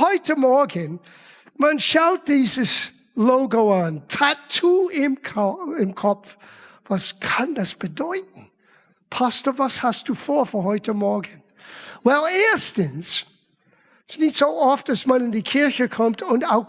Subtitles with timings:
[0.00, 0.98] Heute Morgen,
[1.56, 5.16] man schaut dieses Logo an, Tattoo im,
[5.78, 6.36] im Kopf.
[6.88, 8.50] Was kann das bedeuten?
[9.08, 11.44] Pastor, was hast du vor für heute Morgen?
[12.02, 13.24] Well, erstens,
[14.08, 16.66] es ist nicht so oft, dass man in die Kirche kommt und auch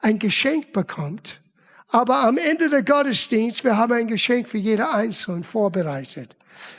[0.00, 1.40] ein Geschenk bekommt.
[1.88, 6.36] Aber am Ende der Gottesdienst, wir haben ein Geschenk für jeder Einzelne vorbereitet.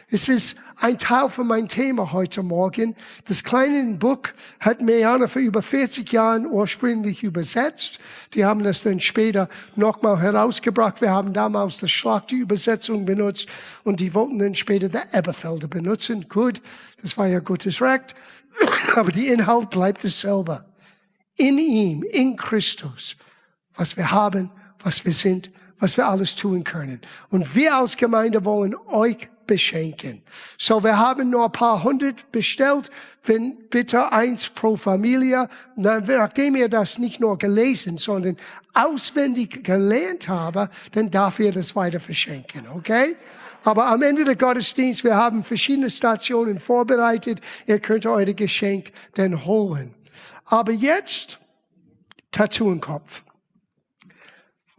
[0.10, 2.96] Es ist ein Teil von meinem Thema heute Morgen.
[3.26, 4.24] Das kleine Buch
[4.60, 8.00] hat Meana vor über 40 Jahren ursprünglich übersetzt.
[8.34, 11.02] Die haben das dann später nochmal herausgebracht.
[11.02, 13.48] Wir haben damals das Schlag die Übersetzung benutzt
[13.84, 16.28] und die wollten dann später der Eberfelder benutzen.
[16.28, 16.62] Gut,
[17.02, 18.16] das war ja Gottes Recht.
[18.96, 20.66] Aber die Inhalt bleibt dasselbe.
[21.38, 23.16] In ihm, in Christus,
[23.76, 24.52] was wir haben,
[24.84, 27.02] was wir sind, was wir alles tun können.
[27.30, 30.22] Und wir als Gemeinde wollen euch beschenken.
[30.58, 32.90] So, wir haben nur ein paar hundert bestellt,
[33.26, 35.50] wenn bitte eins pro Familie.
[35.76, 38.38] Nachdem ihr das nicht nur gelesen, sondern
[38.74, 43.18] auswendig gelernt habe, dann darf ihr das weiter verschenken, okay?
[43.66, 47.42] Aber am Ende der Gottesdienst, wir haben verschiedene Stationen vorbereitet.
[47.68, 49.94] Ihr könnt euer Geschenk dann holen.
[50.46, 51.40] Aber jetzt,
[52.32, 53.22] Tattoo im Kopf.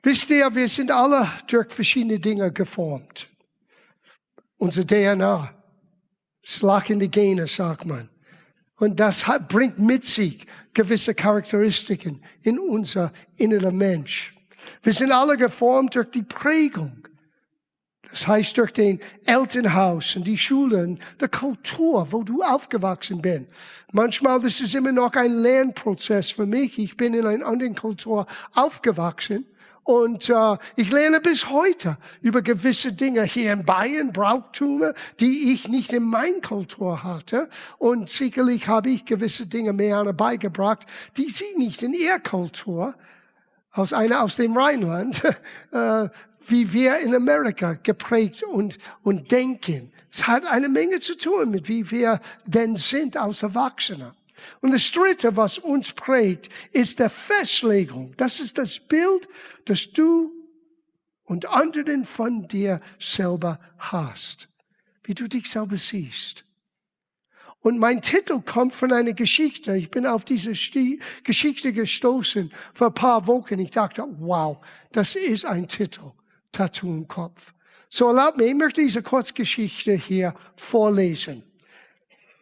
[0.02, 3.28] Wisst ihr, wir sind alle durch verschiedene Dinge geformt.
[4.62, 5.52] Unsere DNA,
[6.60, 8.08] lag in die Gene, sagt man.
[8.76, 14.32] Und das hat, bringt mit sich gewisse Charakteristiken in unser innerer Mensch.
[14.84, 17.08] Wir sind alle geformt durch die Prägung.
[18.08, 23.46] Das heißt durch den Elternhaus und die Schulen, die Kultur, wo du aufgewachsen bist.
[23.90, 26.78] Manchmal, das ist immer noch ein Lernprozess für mich.
[26.78, 29.44] Ich bin in einer anderen Kultur aufgewachsen.
[29.84, 35.68] Und äh, ich lerne bis heute über gewisse Dinge hier in Bayern, Brauchtümer, die ich
[35.68, 37.48] nicht in mein Kultur hatte.
[37.78, 42.94] Und sicherlich habe ich gewisse Dinge mehr beigebracht, die sie nicht in ihr Kultur,
[43.72, 45.24] aus einer aus dem Rheinland,
[45.72, 46.08] äh,
[46.46, 49.92] wie wir in Amerika geprägt und, und denken.
[50.12, 54.14] Es hat eine Menge zu tun mit wie wir denn sind als Erwachsene.
[54.60, 58.14] Und das Dritte, was uns prägt, ist der Festlegung.
[58.16, 59.28] Das ist das Bild,
[59.64, 60.32] das du
[61.24, 64.48] und anderen von dir selber hast.
[65.04, 66.44] Wie du dich selber siehst.
[67.60, 69.76] Und mein Titel kommt von einer Geschichte.
[69.76, 70.52] Ich bin auf diese
[71.22, 73.60] Geschichte gestoßen vor ein paar Wochen.
[73.60, 74.58] Ich dachte, wow,
[74.90, 76.10] das ist ein Titel.
[76.50, 77.54] Tattoo im Kopf.
[77.88, 81.44] So erlaubt mir, ich möchte diese Kurzgeschichte hier vorlesen.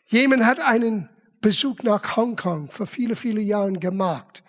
[0.07, 1.09] Jemand hat einen
[1.41, 4.43] Besuch nach Hongkong vor viele, viele Jahren gemacht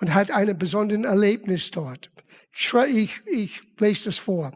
[0.00, 2.10] und hat ein besonderes Erlebnis dort.
[2.52, 4.52] Ich, ich, ich lese das vor.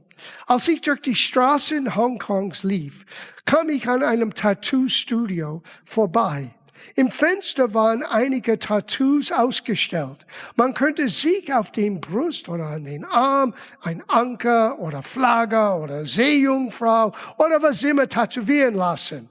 [0.47, 3.05] Als ich durch die Straßen Hongkongs lief,
[3.45, 6.55] kam ich an einem Tattoo-Studio vorbei.
[6.95, 10.27] Im Fenster waren einige Tattoos ausgestellt.
[10.57, 16.07] Man könnte sich auf den Brust oder an den Arm ein Anker oder Flagge oder
[16.07, 19.29] Seejungfrau oder was immer tätowieren lassen.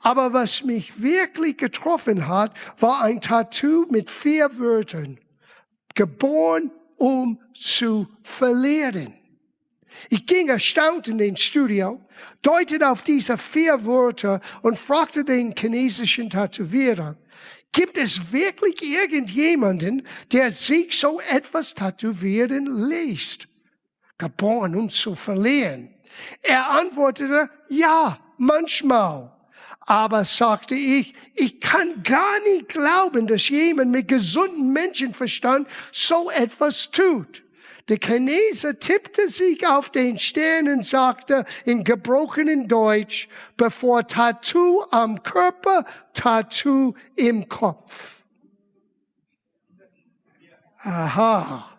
[0.00, 5.18] Aber was mich wirklich getroffen hat, war ein Tattoo mit vier Wörtern.
[5.94, 9.14] Geboren, um zu verlieren.
[10.10, 12.00] Ich ging erstaunt in den Studio,
[12.42, 17.16] deutete auf diese vier Wörter und fragte den chinesischen Tätowierer,
[17.72, 23.48] gibt es wirklich irgendjemanden, der sich so etwas tätowieren lässt?
[24.18, 25.94] Geboren, um zu verlieren.
[26.42, 29.37] Er antwortete, ja, manchmal.
[29.88, 36.90] Aber sagte ich, ich kann gar nicht glauben, dass jemand mit gesundem Menschenverstand so etwas
[36.90, 37.42] tut.
[37.88, 45.22] Der Chinese tippte sich auf den Stern und sagte in gebrochenen Deutsch, bevor Tattoo am
[45.22, 48.20] Körper, Tattoo im Kopf.
[50.80, 51.78] Aha.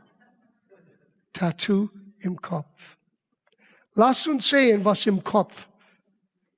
[1.32, 1.90] Tattoo
[2.22, 2.98] im Kopf.
[3.94, 5.70] Lass uns sehen, was im Kopf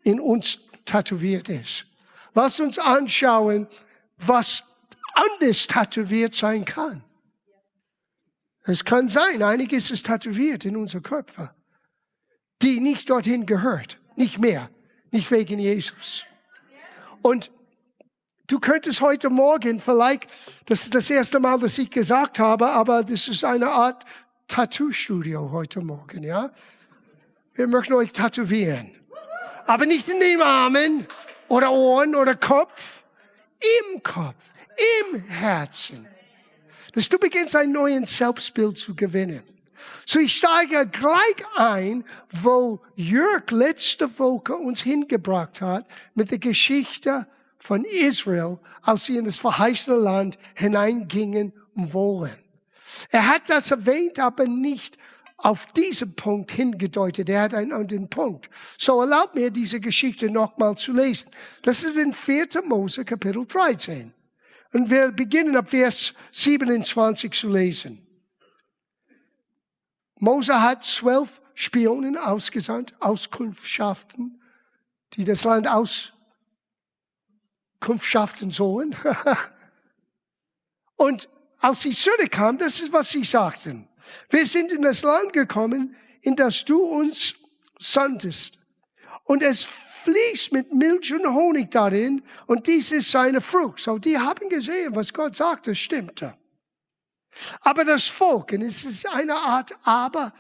[0.03, 1.85] in uns tätowiert ist.
[2.33, 3.67] Lass uns anschauen,
[4.17, 4.63] was
[5.13, 7.03] anders tätowiert sein kann.
[8.63, 11.51] Es kann sein, einiges ist tätowiert in unsere Köpfe,
[12.61, 14.69] die nicht dorthin gehört, nicht mehr,
[15.11, 16.25] nicht wegen Jesus.
[17.21, 17.51] Und
[18.47, 20.27] du könntest heute Morgen vielleicht,
[20.65, 24.05] das ist das erste Mal, dass ich gesagt habe, aber das ist eine Art
[24.47, 26.51] Tattoo-Studio heute Morgen, ja?
[27.53, 29.00] Wir möchten euch tätowieren
[29.71, 31.07] aber nicht in den Armen
[31.47, 33.03] oder Ohren oder Kopf,
[33.93, 34.51] im Kopf,
[35.13, 36.05] im Herzen.
[36.91, 39.43] Dass du beginnst, ein neues Selbstbild zu gewinnen.
[40.05, 45.85] So ich steige gleich ein, wo Jörg letzte Woche uns hingebracht hat
[46.15, 47.25] mit der Geschichte
[47.57, 52.35] von Israel, als sie in das verheißene Land hineingingen wollen.
[53.09, 54.97] Er hat das erwähnt, aber nicht
[55.41, 57.29] auf diesen Punkt hingedeutet.
[57.29, 58.49] Er hat einen anderen Punkt.
[58.77, 61.29] So erlaubt mir, diese Geschichte nochmal zu lesen.
[61.63, 62.47] Das ist in 4.
[62.65, 64.13] Mose Kapitel 13.
[64.73, 68.05] Und wir beginnen ab Vers 27 zu lesen.
[70.19, 74.41] Mose hat zwölf Spionen ausgesandt, Auskunftschaften,
[75.13, 75.67] die das Land
[77.79, 78.95] auskundschaften sollen.
[80.95, 81.27] Und
[81.59, 83.87] als sie zurückkamen, das ist, was sie sagten.
[84.29, 87.35] Wir sind in das Land gekommen, in das du uns
[87.79, 88.59] sandtest.
[89.23, 93.79] Und es fließt mit Milch und Honig darin und dies ist seine Frucht.
[93.79, 96.35] So, die haben gesehen, was Gott sagte, stimmte.
[97.61, 100.33] Aber das Volk, und es ist eine Art Aber,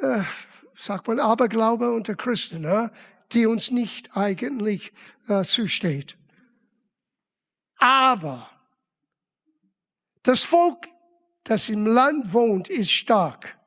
[0.00, 0.20] äh,
[0.74, 2.90] sagt man Aberglaube unter Christen, äh,
[3.32, 4.92] die uns nicht eigentlich
[5.28, 6.16] äh, zusteht.
[7.78, 8.50] Aber
[10.22, 10.88] das Volk,
[11.48, 13.58] das im Land wohnt, ist stark.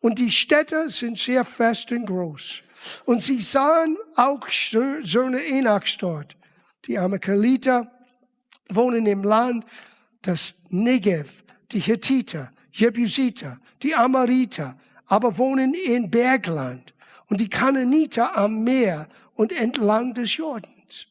[0.00, 2.62] Und die Städte sind sehr fest und groß.
[3.04, 6.36] Und sie sahen auch Söhne Enachs dort.
[6.86, 7.90] Die Amakaliter
[8.68, 9.64] wohnen im Land,
[10.22, 16.94] das Negev, die Hethiter, Jebusiter, die Amariter, aber wohnen in Bergland
[17.28, 21.06] und die Kananiter am Meer und entlang des Jordans.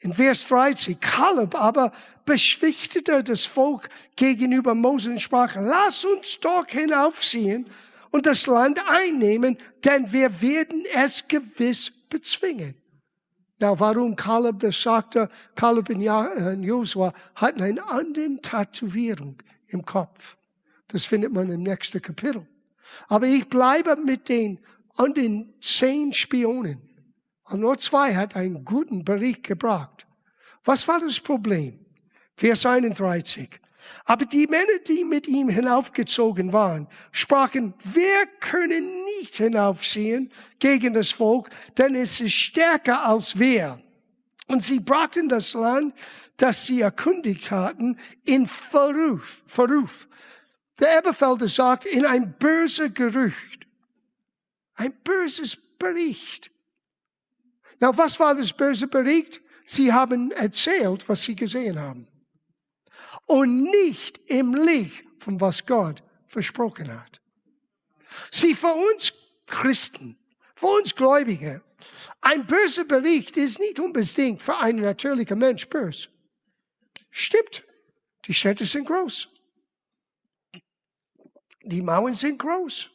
[0.00, 1.92] In Vers 13, Kaleb aber
[2.26, 7.70] beschwichtigte das Volk gegenüber Mose und sprach, lass uns doch hinaufziehen
[8.10, 12.74] und das Land einnehmen, denn wir werden es gewiss bezwingen.
[13.58, 20.36] Na, warum Kaleb das sagte, Kaleb und äh, Josua hatten eine andere Tätowierung im Kopf.
[20.88, 22.46] Das findet man im nächsten Kapitel.
[23.08, 24.60] Aber ich bleibe mit den
[24.96, 26.82] an den zehn Spionen.
[27.44, 30.06] Und nur zwei hat einen guten Bericht gebracht.
[30.64, 31.85] Was war das Problem?
[32.36, 33.48] Vers 31.
[34.04, 38.88] Aber die Männer, die mit ihm hinaufgezogen waren, sprachen, wir können
[39.18, 43.80] nicht hinaufziehen gegen das Volk, denn es ist stärker als wir.
[44.48, 45.94] Und sie brachten das Land,
[46.36, 49.42] das sie erkundigt hatten, in Verruf.
[49.46, 50.06] Verruf.
[50.78, 53.66] Der Eberfelder sagt, in ein böses Gerücht.
[54.74, 56.50] Ein böses Bericht.
[57.80, 59.40] Na, was war das böse Bericht?
[59.64, 62.06] Sie haben erzählt, was sie gesehen haben
[63.26, 67.20] und nicht im Licht von was Gott versprochen hat.
[68.30, 69.12] Sie für uns
[69.46, 70.18] Christen,
[70.54, 71.62] für uns Gläubige,
[72.20, 76.08] ein böser Bericht ist nicht unbedingt für einen natürlichen Mensch böse.
[77.10, 77.64] Stimmt.
[78.26, 79.28] Die Städte sind groß.
[81.62, 82.90] Die Mauern sind groß.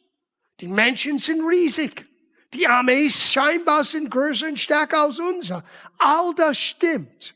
[0.60, 2.06] Die Menschen sind riesig.
[2.54, 5.64] Die Armees scheinbar sind größer und stärker als unser.
[5.98, 7.34] All das stimmt.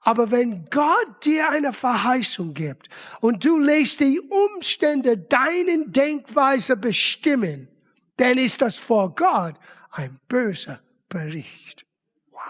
[0.00, 2.88] Aber wenn Gott dir eine Verheißung gibt
[3.20, 7.68] und du lässt die Umstände deinen Denkweise bestimmen,
[8.16, 9.54] dann ist das vor Gott
[9.90, 11.84] ein böser Bericht.
[12.30, 12.40] Wow.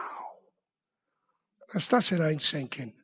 [1.72, 2.94] Lass das hineinsenken.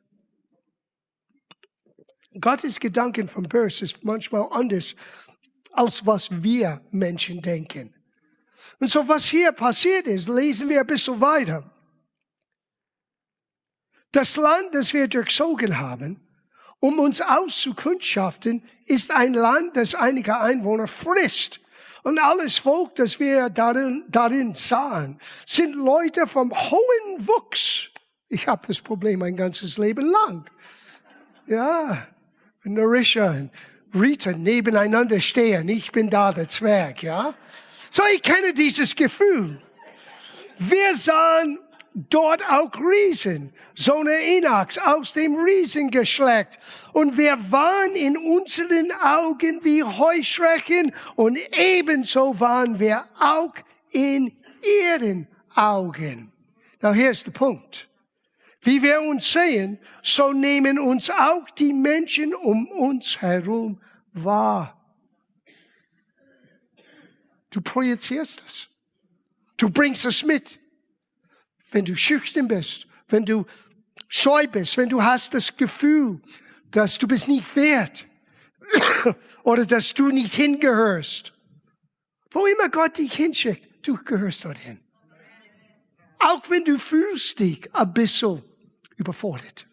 [2.39, 4.95] Gottes Gedanken vom Böse ist manchmal anders,
[5.71, 7.93] als was wir Menschen denken.
[8.79, 11.76] Und so was hier passiert ist, lesen wir ein bisschen weiter.
[14.11, 16.19] Das Land, das wir durchzogen haben,
[16.79, 21.59] um uns auszukundschaften, ist ein Land, das einige Einwohner frisst.
[22.03, 27.89] Und alles Volk, das wir darin, darin sahen, sind Leute vom hohen Wuchs.
[28.29, 30.49] Ich habe das Problem mein ganzes Leben lang.
[31.47, 32.07] Ja,
[32.63, 33.51] wenn Narisha und
[33.93, 37.33] Rita nebeneinander stehen, ich bin da der Zwerg, ja.
[37.91, 39.61] So, ich kenne dieses Gefühl.
[40.59, 41.59] Wir sahen
[41.93, 46.59] dort auch Riesen, Sohne Enachs aus dem Riesengeschlecht.
[46.93, 53.53] Und wir waren in unseren Augen wie Heuschrecken und ebenso waren wir auch
[53.91, 54.35] in
[54.81, 56.31] ihren Augen.
[56.81, 57.87] Now hier ist der Punkt.
[58.61, 63.81] Wie wir uns sehen, so nehmen uns auch die Menschen um uns herum
[64.13, 64.73] wahr.
[67.49, 68.67] Du projizierst es.
[69.55, 70.59] Du bringst es mit
[71.71, 73.45] wenn du schüchtern bist, wenn du
[74.07, 76.21] scheu bist, wenn du hast das Gefühl,
[76.71, 78.05] dass du bist nicht wert
[79.43, 81.33] oder dass du nicht hingehörst.
[82.31, 84.79] Wo immer Gott dich hinschickt, du gehörst dorthin.
[86.19, 88.43] Auch wenn du fühlst dich ein bisschen
[88.97, 89.65] überfordert.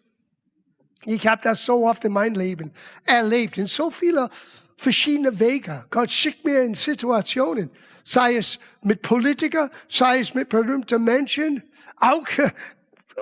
[1.05, 2.71] Ich habe das so oft in meinem Leben
[3.03, 4.29] erlebt, in so viele
[4.75, 5.85] verschiedene Wege.
[5.89, 7.69] Gott schickt mir in Situationen,
[8.03, 11.63] sei es mit Politikern, sei es mit berühmten Menschen,
[11.97, 12.27] auch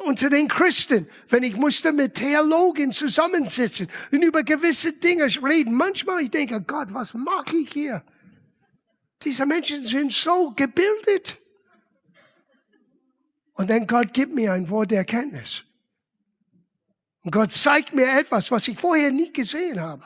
[0.06, 5.74] unter den Christen, wenn ich musste mit Theologen zusammensitzen und über gewisse Dinge reden.
[5.74, 8.04] Manchmal ich denke, Gott, was mache ich hier?
[9.24, 11.38] Diese Menschen sind so gebildet.
[13.54, 15.64] Und dann Gott gibt mir ein Wort der Erkenntnis.
[17.24, 20.04] Und Gott zeigt mir etwas, was ich vorher nie gesehen habe.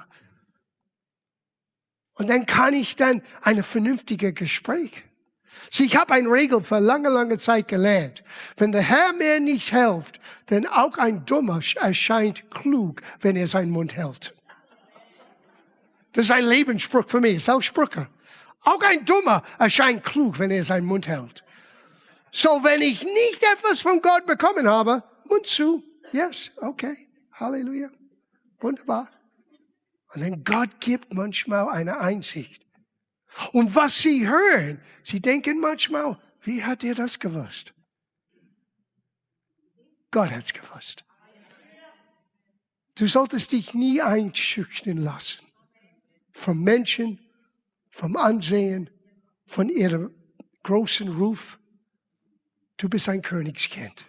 [2.17, 5.03] Und dann kann ich dann eine vernünftige Gespräch
[5.69, 8.24] Sie, ich habe eine Regel für lange, lange Zeit gelernt.
[8.55, 13.71] Wenn der Herr mir nicht hilft, dann auch ein Dummer erscheint klug, wenn er seinen
[13.71, 14.33] Mund hält.
[16.13, 18.07] Das ist ein Lebensspruch für mich, ist auch Sprüche.
[18.63, 21.43] Auch ein Dummer erscheint klug, wenn er seinen Mund hält.
[22.31, 25.83] So, wenn ich nicht etwas von Gott bekommen habe, Mund zu.
[26.12, 27.07] Yes, okay.
[27.33, 27.89] Halleluja.
[28.59, 29.09] Wunderbar.
[30.17, 32.65] Und dann Gott gibt manchmal eine Einsicht.
[33.53, 37.75] Und was sie hören, sie denken manchmal, wie hat er das gewusst?
[40.09, 41.05] Gott hat's gewusst.
[42.95, 45.45] Du solltest dich nie einschüchtern lassen
[46.31, 47.19] vom Menschen,
[47.88, 48.89] vom Ansehen,
[49.45, 50.15] von ihrem
[50.63, 51.59] großen Ruf.
[52.77, 54.03] Du bist ein Königskind.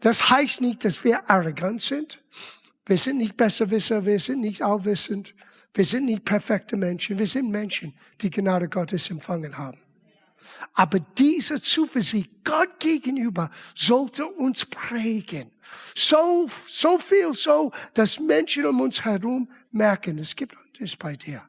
[0.00, 2.22] Das heißt nicht, dass wir arrogant sind.
[2.88, 5.34] Wir sind nicht Besserwisser, wir sind nicht allwissend,
[5.74, 7.92] wir sind nicht perfekte Menschen, wir sind Menschen,
[8.22, 9.78] die Gnade Gottes empfangen haben.
[10.72, 15.50] Aber diese Zuversicht Gott gegenüber sollte uns prägen.
[15.94, 21.46] So, so viel so, dass Menschen um uns herum merken, es gibt es bei dir.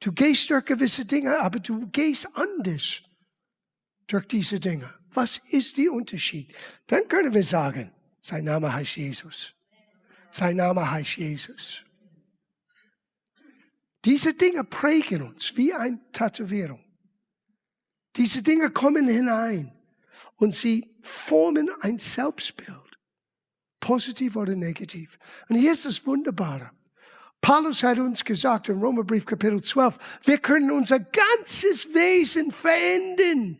[0.00, 3.02] Du gehst durch gewisse Dinge, aber du gehst anders
[4.08, 4.92] durch diese Dinge.
[5.12, 6.52] Was ist der Unterschied?
[6.88, 9.54] Dann können wir sagen, sein Name heißt Jesus.
[10.32, 11.82] Sein Name heißt Jesus.
[14.04, 16.82] Diese Dinge prägen uns wie ein Tätowierung.
[18.16, 19.72] Diese Dinge kommen hinein
[20.36, 22.76] und sie formen ein Selbstbild.
[23.78, 25.18] Positiv oder negativ.
[25.48, 26.70] Und hier ist das Wunderbare.
[27.40, 33.58] Paulus hat uns gesagt im Römerbrief Kapitel 12, wir können unser ganzes Wesen verändern.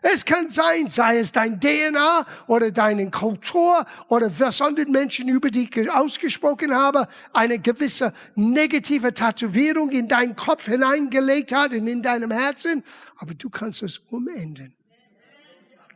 [0.00, 5.48] Es kann sein, sei es dein DNA oder deine Kultur oder was andere Menschen über
[5.48, 12.30] dich ausgesprochen haben, eine gewisse negative Tätowierung in deinen Kopf hineingelegt hat und in deinem
[12.30, 12.84] Herzen.
[13.16, 14.74] Aber du kannst es umändern.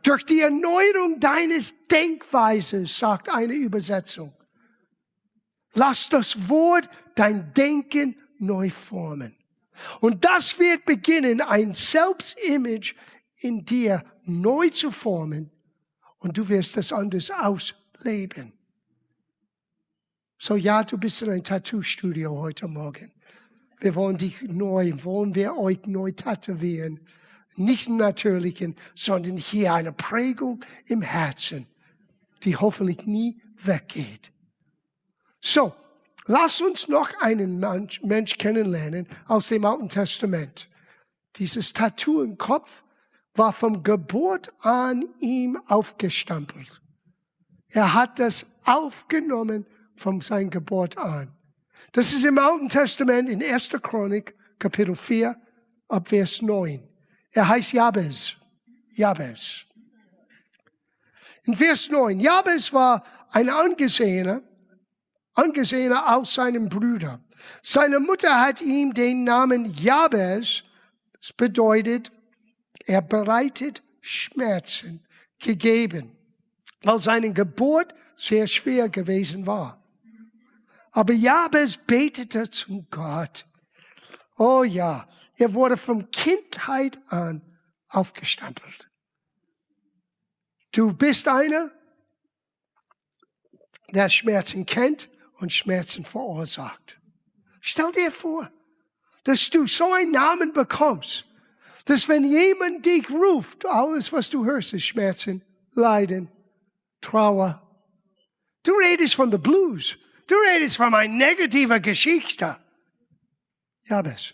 [0.03, 4.33] Durch die Erneuerung deines Denkweises, sagt eine Übersetzung.
[5.75, 9.35] Lass das Wort dein Denken neu formen.
[10.01, 12.95] Und das wird beginnen, ein Selbstimage
[13.43, 15.51] in dir neu zu formen
[16.19, 18.53] und du wirst das anders ausleben.
[20.37, 23.11] So ja, du bist in ein Tattoo-Studio heute Morgen.
[23.79, 27.01] Wir wollen dich neu, wollen wir euch neu tätowieren.
[27.55, 31.67] Nicht im Natürlichen, sondern hier eine Prägung im Herzen,
[32.43, 34.31] die hoffentlich nie weggeht.
[35.39, 35.73] So,
[36.25, 40.69] lass uns noch einen Mensch, Mensch kennenlernen aus dem Alten Testament.
[41.35, 42.83] Dieses Tattoo im Kopf
[43.35, 46.81] war vom Geburt an ihm aufgestampelt.
[47.69, 51.31] Er hat das aufgenommen von seiner Geburt an.
[51.91, 53.69] Das ist im Alten Testament in 1.
[53.81, 55.35] Chronik, Kapitel 4,
[55.87, 56.81] ab Vers 9.
[57.31, 58.35] Er heißt Jabez.
[58.91, 59.65] Jabez.
[61.45, 62.19] In Vers 9.
[62.19, 64.41] Jabez war ein angesehener,
[65.33, 67.19] angesehener aus seinem Bruder.
[67.61, 70.63] Seine Mutter hat ihm den Namen Jabez,
[71.19, 72.11] das bedeutet
[72.85, 75.05] er bereitet Schmerzen
[75.39, 76.15] gegeben,
[76.81, 79.81] weil seine Geburt sehr schwer gewesen war.
[80.91, 83.45] Aber Jabez betete zum Gott.
[84.37, 87.41] Oh ja, er wurde von Kindheit an
[87.89, 88.89] aufgestampelt.
[90.71, 91.71] Du bist einer,
[93.89, 96.99] der Schmerzen kennt und Schmerzen verursacht.
[97.61, 98.51] Stell dir vor,
[99.23, 101.25] dass du so einen Namen bekommst
[101.85, 106.29] dass wenn jemand dich ruft, alles, was du hörst, ist Schmerzen, Leiden,
[107.01, 107.59] Trauer.
[108.63, 109.97] Du redest von der Blues.
[110.27, 112.57] Du redest von einer negativen Geschichte.
[113.83, 114.33] Jabes.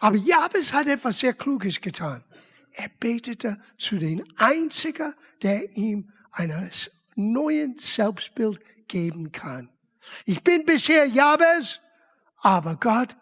[0.00, 2.24] Aber Jabes hat etwas sehr Kluges getan.
[2.72, 6.70] Er betete zu den Einzigen, der ihm ein
[7.16, 9.70] neuen Selbstbild geben kann.
[10.24, 11.80] Ich bin bisher Jabes,
[12.36, 13.16] aber Gott,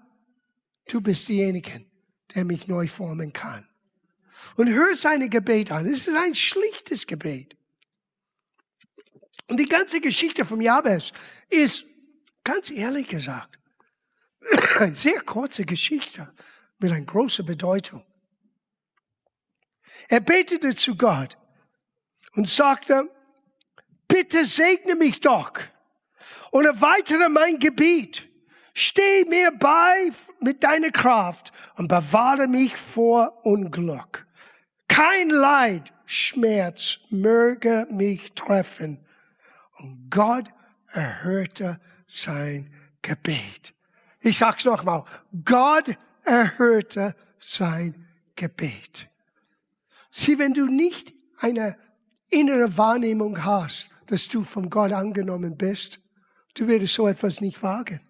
[0.89, 1.91] du bist diejenigen,
[2.37, 3.67] der mich neu formen kann.
[4.57, 5.87] Und hör seine Gebet an.
[5.87, 7.57] Es ist ein schlichtes Gebet.
[9.49, 11.13] Und die ganze Geschichte vom Jabez
[11.49, 11.87] ist,
[12.45, 13.59] ganz ehrlich gesagt,
[14.79, 16.33] eine sehr kurze Geschichte
[16.79, 18.05] mit einer großen Bedeutung.
[20.09, 21.37] Er betete zu Gott
[22.35, 23.11] und sagte,
[24.07, 25.53] bitte segne mich doch
[26.51, 28.29] und erweitere mein Gebiet.
[28.79, 34.27] Steh mir bei mit deiner Kraft und bewahre mich vor Unglück.
[34.87, 39.03] Kein Leid, Schmerz möge mich treffen.
[39.79, 40.51] Und Gott
[40.93, 43.73] erhörte sein Gebet.
[44.21, 45.05] Ich sag's nochmal.
[45.43, 49.09] Gott erhörte sein Gebet.
[50.11, 51.79] Sieh, wenn du nicht eine
[52.29, 55.99] innere Wahrnehmung hast, dass du von Gott angenommen bist,
[56.53, 58.06] du würdest so etwas nicht wagen.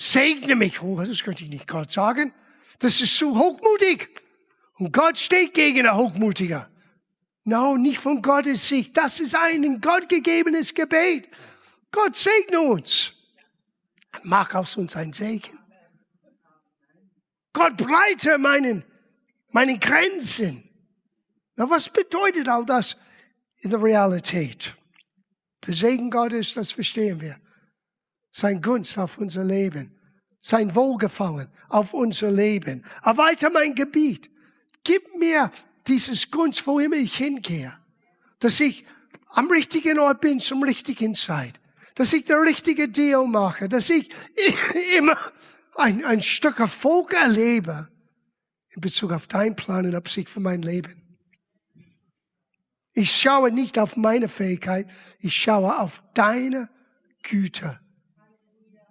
[0.00, 0.80] Segne mich.
[0.80, 2.32] Oh, das könnte ich nicht Gott sagen.
[2.78, 4.08] Das ist zu hochmutig.
[4.74, 6.70] Und Gott steht gegen der Hochmutiger.
[7.42, 8.96] No, nicht von Gottes Sicht.
[8.96, 11.28] Das ist ein in Gott gegebenes Gebet.
[11.90, 13.12] Gott segne uns.
[14.22, 15.58] Mach aus uns ein Segen.
[17.52, 18.84] Gott breite meinen,
[19.50, 20.62] meinen Grenzen.
[21.56, 22.96] Na, was bedeutet all das
[23.62, 24.76] in der Realität?
[25.66, 27.40] Der Segen Gottes, das verstehen wir.
[28.32, 29.94] Sein Gunst auf unser Leben.
[30.40, 32.84] Sein Wohlgefallen auf unser Leben.
[33.02, 34.30] Erweiter mein Gebiet.
[34.84, 35.50] Gib mir
[35.86, 37.72] dieses Gunst, wo immer ich hingehe.
[38.38, 38.84] Dass ich
[39.30, 41.60] am richtigen Ort bin, zum richtigen Zeit.
[41.94, 43.68] Dass ich der richtige Deal mache.
[43.68, 44.10] Dass ich
[44.96, 45.16] immer
[45.74, 47.88] ein, ein Stück Erfolg erlebe
[48.70, 51.02] in Bezug auf deinen Plan und Absicht für mein Leben.
[52.92, 54.88] Ich schaue nicht auf meine Fähigkeit,
[55.20, 56.68] ich schaue auf deine
[57.22, 57.80] Güte.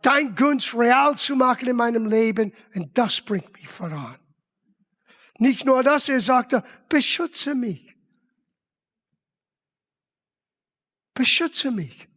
[0.02, 4.18] Dein Gunst real zu machen in meinem Leben und das bringt mich voran.
[5.40, 7.96] Nicht nur das, er sagte, beschütze mich.
[11.14, 12.08] Beschütze mich.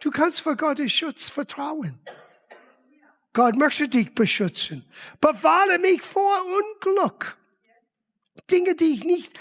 [0.00, 2.00] Du kannst vor Gottes Schutz vertrauen.
[3.32, 4.84] Gott möchte dich beschützen.
[5.20, 7.36] Bewahre mich vor Unglück.
[8.50, 9.38] Dinge, die ich nicht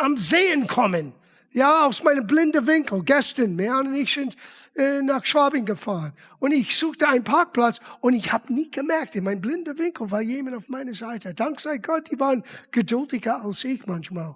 [0.00, 1.14] am Sehen kommen.
[1.52, 3.02] Ja, aus meinem blinden Winkel.
[3.04, 4.36] Gestern, Mehan und ich sind
[4.74, 6.14] äh, nach Schwabing gefahren.
[6.38, 10.22] Und ich suchte einen Parkplatz und ich habe nie gemerkt, in meinem blinden Winkel war
[10.22, 11.34] jemand auf meiner Seite.
[11.34, 14.34] Dank sei Gott, die waren geduldiger als ich manchmal.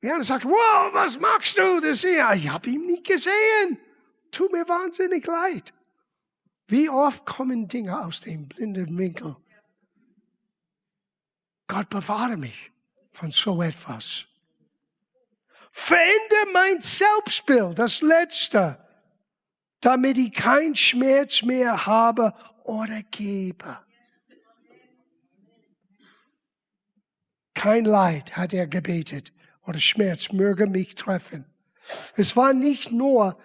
[0.00, 1.80] Er sagt, wow, was machst du?
[1.80, 3.78] Das ja, ich habe ihn nie gesehen.
[4.30, 5.72] Tut mir wahnsinnig leid.
[6.68, 9.36] Wie oft kommen Dinge aus dem blinden Winkel?
[11.66, 12.70] Gott bewahre mich
[13.10, 14.26] von so etwas.
[15.78, 18.78] Verändere mein Selbstbild, das Letzte,
[19.80, 22.32] damit ich keinen Schmerz mehr habe
[22.64, 23.78] oder gebe.
[27.54, 31.44] Kein Leid hat er gebetet oder Schmerz möge mich treffen.
[32.16, 33.38] Es war nicht nur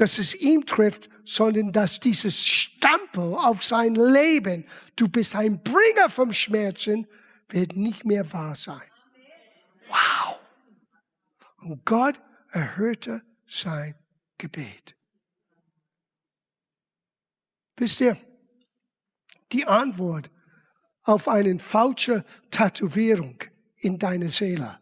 [0.00, 4.64] dass es ihm trifft, sondern dass dieses Stempel auf sein Leben,
[4.96, 7.06] du bist ein Bringer vom Schmerzen,
[7.50, 8.80] wird nicht mehr wahr sein.
[9.88, 10.39] Wow.
[11.60, 12.20] Und Gott
[12.50, 13.94] erhörte sein
[14.38, 14.96] Gebet.
[17.76, 18.16] Wisst ihr,
[19.52, 20.30] die Antwort
[21.02, 23.38] auf eine falsche Tätowierung
[23.76, 24.78] in deiner Seele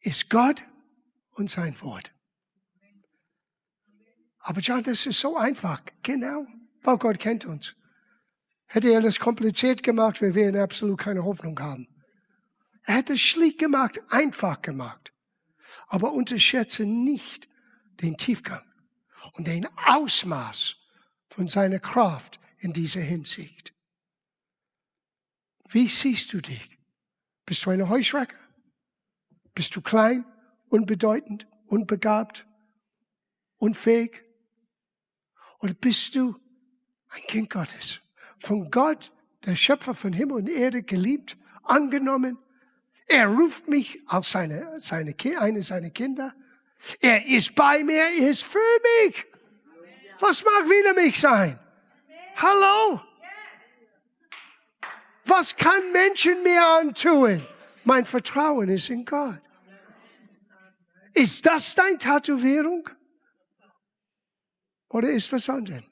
[0.00, 0.62] ist Gott
[1.32, 2.12] und sein Wort.
[4.40, 5.82] Aber John, das ist so einfach.
[6.02, 6.46] Genau,
[6.82, 7.74] weil Gott kennt uns.
[8.66, 11.88] Hätte er das kompliziert gemacht, wir werden absolut keine Hoffnung haben.
[12.82, 15.12] Er hätte es schlicht gemacht, einfach gemacht.
[15.86, 17.48] Aber unterschätze nicht
[18.00, 18.64] den Tiefgang
[19.32, 20.76] und den Ausmaß
[21.28, 23.74] von seiner Kraft in dieser Hinsicht.
[25.68, 26.78] Wie siehst du dich?
[27.46, 28.36] Bist du eine Heuschrecke?
[29.54, 30.24] Bist du klein,
[30.68, 32.46] unbedeutend, unbegabt,
[33.56, 34.24] unfähig?
[35.60, 36.36] Oder bist du
[37.08, 38.00] ein Kind Gottes?
[38.38, 39.12] Von Gott,
[39.44, 42.38] der Schöpfer von Himmel und Erde, geliebt, angenommen.
[43.10, 46.32] Er ruft mich als seine, seine, eine seiner Kinder.
[47.00, 48.58] Er ist bei mir, er ist für
[49.02, 49.26] mich.
[50.20, 51.58] Was mag wieder mich sein?
[52.36, 53.00] Hallo?
[55.24, 57.44] Was kann Menschen mir antun?
[57.82, 59.40] Mein Vertrauen ist in Gott.
[61.12, 62.88] Ist das deine Tätowierung?
[64.88, 65.82] Oder ist das andere?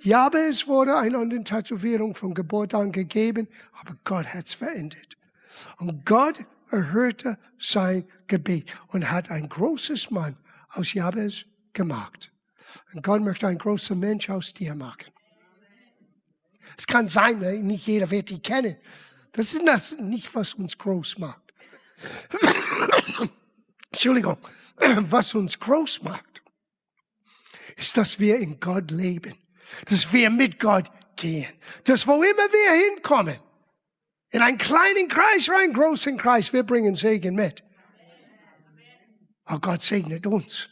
[0.00, 5.19] Jabez wurde eine andere Tätowierung von Geburt an gegeben, aber Gott hat es verändert.
[5.78, 10.36] Und Gott erhörte sein Gebet und hat ein großes Mann
[10.70, 12.32] aus Jabez gemacht.
[12.92, 15.12] Und Gott möchte ein großer Mensch aus dir machen.
[16.76, 18.76] Es kann sein, ne, nicht jeder wird dich kennen.
[19.32, 21.42] Das ist das nicht, was uns groß macht.
[23.92, 24.38] Entschuldigung,
[25.00, 26.42] was uns groß macht
[27.76, 29.34] ist, dass wir in Gott leben,
[29.86, 31.52] dass wir mit Gott gehen,
[31.84, 33.38] dass wo immer wir hinkommen,
[34.30, 37.64] In einen kleinen Kreis oder einen großen Kreis, wir bringen Segen mit.
[39.44, 40.68] Aber Gott segnet uns.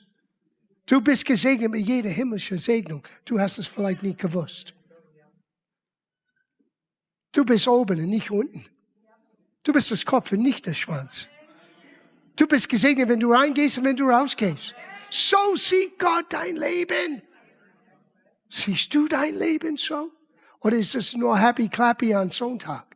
[0.87, 3.07] Du bist gesegnet mit jeder himmlischen Segnung.
[3.25, 4.73] Du hast es vielleicht nicht gewusst.
[7.33, 8.65] Du bist oben und nicht unten.
[9.65, 11.27] Du bist das Kopf und nicht der Schwanz.
[12.37, 14.75] Du bist gesegnet, wenn du reingehst und wenn du rausgehst.
[15.11, 17.23] So sieht Gott dein Leben.
[18.49, 20.13] Siehst du dein Leben so?
[20.61, 22.88] Oder ist es nur happy clappy an Sonntag?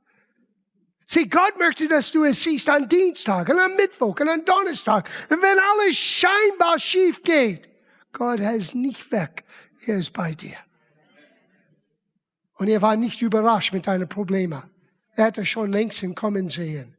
[1.12, 5.10] Sieh, Gott möchte, dass du es siehst an Dienstag und am Mittwoch und am Donnerstag.
[5.28, 7.68] Und wenn alles scheinbar schief geht,
[8.12, 9.44] Gott ist nicht weg.
[9.84, 10.56] Er ist bei dir.
[12.54, 14.62] Und er war nicht überrascht mit deinen Problemen.
[15.14, 16.96] Er hatte schon längst ihn kommen sehen.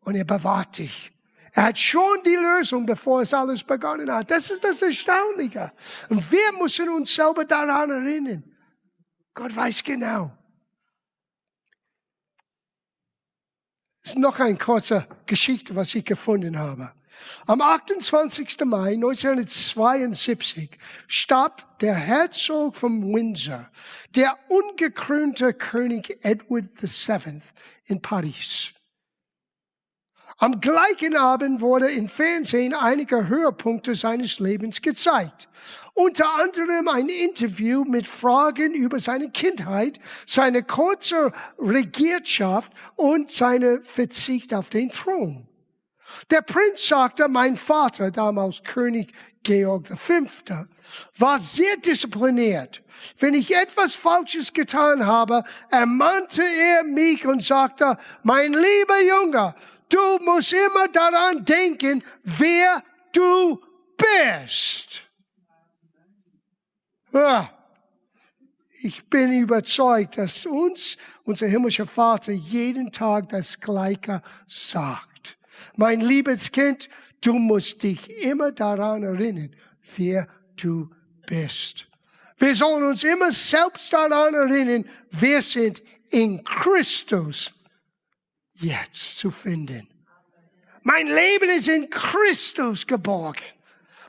[0.00, 1.10] Und er bewahrt dich.
[1.52, 4.30] Er hat schon die Lösung, bevor es alles begonnen hat.
[4.30, 5.72] Das ist das Erstaunliche.
[6.10, 8.44] Und wir müssen uns selber daran erinnern.
[9.32, 10.36] Gott weiß genau.
[14.02, 16.92] Ist noch eine kurze Geschichte, was ich gefunden habe.
[17.46, 18.64] Am 28.
[18.64, 20.70] Mai 1972
[21.06, 23.70] starb der Herzog von Windsor,
[24.14, 27.40] der ungekrönte König Edward VII
[27.84, 28.72] in Paris.
[30.38, 35.48] Am gleichen Abend wurde im Fernsehen einige Höhepunkte seines Lebens gezeigt.
[35.94, 44.54] Unter anderem ein Interview mit Fragen über seine Kindheit, seine kurze Regiertschaft und seine Verzicht
[44.54, 45.46] auf den Thron.
[46.30, 50.66] Der Prinz sagte, mein Vater, damals König Georg V.,
[51.16, 52.82] war sehr diszipliniert.
[53.18, 59.54] Wenn ich etwas Falsches getan habe, ermahnte er mich und sagte, mein lieber Junge,
[59.92, 63.60] Du musst immer daran denken, wer du
[63.96, 65.02] bist.
[67.12, 67.50] Ja.
[68.84, 75.38] Ich bin überzeugt, dass uns unser himmlischer Vater jeden Tag das Gleiche sagt.
[75.76, 76.88] Mein liebes Kind,
[77.20, 79.54] du musst dich immer daran erinnern,
[79.96, 80.26] wer
[80.56, 80.90] du
[81.26, 81.86] bist.
[82.38, 87.52] Wir sollen uns immer selbst daran erinnern, wir sind in Christus
[88.62, 89.88] jetzt zu finden.
[90.82, 93.42] Mein Leben ist in Christus geborgen.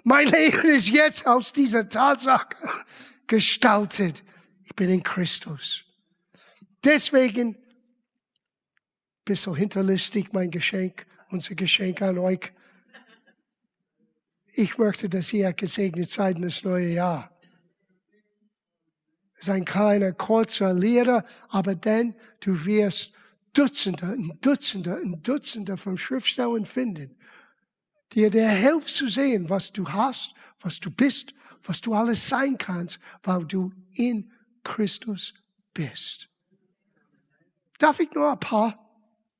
[0.03, 2.47] Mein Leben ist jetzt aus dieser Tatsache
[3.27, 4.23] gestaltet.
[4.65, 5.83] Ich bin in Christus.
[6.83, 7.55] Deswegen
[9.23, 12.51] bist du hinterlistig, mein Geschenk, unser Geschenk an euch.
[14.55, 17.29] Ich möchte, dass ihr gesegnet seid in das neue Jahr.
[19.35, 23.11] Es ist ein kleiner, kurzer Lehrer, aber dann du wirst
[23.53, 27.15] Dutzende und Dutzende und Dutzende von Schriftstellen finden,
[28.11, 32.57] die dir helfen zu sehen, was du hast, was du bist, was du alles sein
[32.57, 34.31] kannst, weil du in
[34.63, 35.33] Christus
[35.73, 36.29] bist.
[37.77, 38.79] Darf ich nur ein paar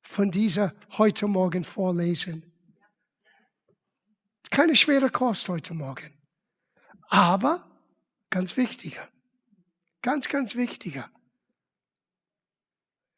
[0.01, 2.51] von dieser heute Morgen vorlesen?
[4.49, 6.13] Keine schwere Kost heute Morgen.
[7.07, 7.67] Aber
[8.29, 9.07] ganz wichtiger.
[10.01, 11.09] Ganz, ganz wichtiger.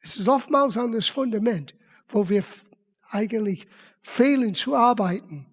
[0.05, 1.73] Es ist oftmals an das Fundament,
[2.09, 2.43] wo wir
[3.09, 3.67] eigentlich
[4.03, 5.47] fehlen zu arbeiten.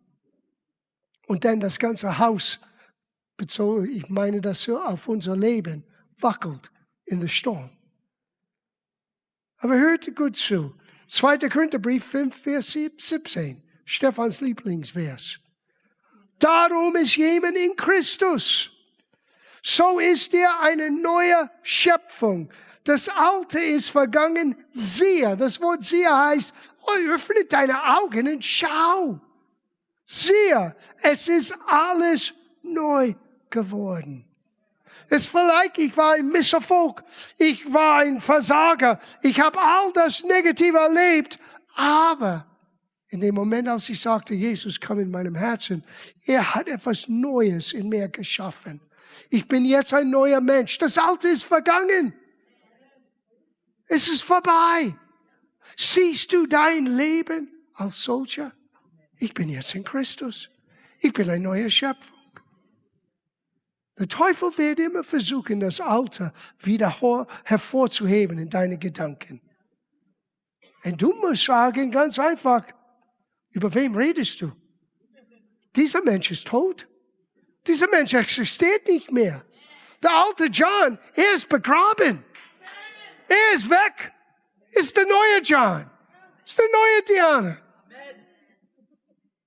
[1.27, 2.61] Und dann das ganze Haus,
[3.39, 5.85] bezogen, ich meine das so auf unser Leben,
[6.19, 6.71] wackelt
[7.07, 7.71] in der Sturm.
[9.57, 10.75] Aber hört gut zu.
[11.09, 11.39] 2.
[11.49, 13.63] Korintherbrief 5, Vers 17.
[13.87, 15.41] Stephans Lieblingsvers.
[16.39, 18.71] Darum ist jemand in Christus.
[19.63, 22.51] So ist er eine neue Schöpfung.
[22.85, 25.37] Das Alte ist vergangen, siehe.
[25.37, 29.21] Das Wort siehe heißt, oh, öffne deine Augen und schau.
[30.05, 33.15] Siehe, es ist alles neu
[33.51, 34.25] geworden.
[35.09, 37.05] Es vielleicht, ich war ein Misserfolg,
[37.37, 41.39] ich war ein Versager, ich habe all das Negative erlebt,
[41.75, 42.47] aber
[43.09, 45.85] in dem Moment, als ich sagte, Jesus komm in meinem Herzen,
[46.25, 48.81] er hat etwas Neues in mir geschaffen.
[49.29, 50.79] Ich bin jetzt ein neuer Mensch.
[50.79, 52.15] Das Alte ist vergangen.
[53.95, 54.97] Es ist vorbei.
[55.77, 58.53] Siehst du dein Leben als solcher?
[59.19, 60.49] Ich bin jetzt in Christus.
[61.01, 62.19] Ich bin eine neue Schöpfung.
[63.99, 69.43] Der Teufel wird immer versuchen, das Alte wieder hervorzuheben in deine Gedanken.
[70.85, 72.65] Und du musst sagen, ganz einfach,
[73.51, 74.53] über wem redest du?
[75.77, 76.89] Dieser Mensch ist tot.
[77.67, 79.45] Dieser Mensch existiert nicht mehr.
[80.03, 82.25] Der alte John, er ist begraben.
[83.33, 84.13] Er ist weg.
[84.73, 85.91] Ist der neue John.
[86.45, 87.59] Ist der neue Diana.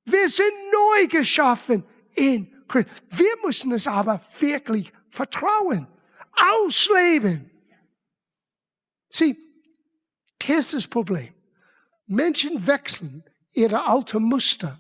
[0.06, 2.94] Wir sind neu geschaffen in Christus.
[3.10, 5.88] Wir müssen es aber wirklich vertrauen,
[6.34, 7.50] ausleben.
[9.10, 9.46] Sieh,
[10.48, 11.34] Erstes Problem.
[12.08, 14.80] Menschen wechseln ihre alte Muster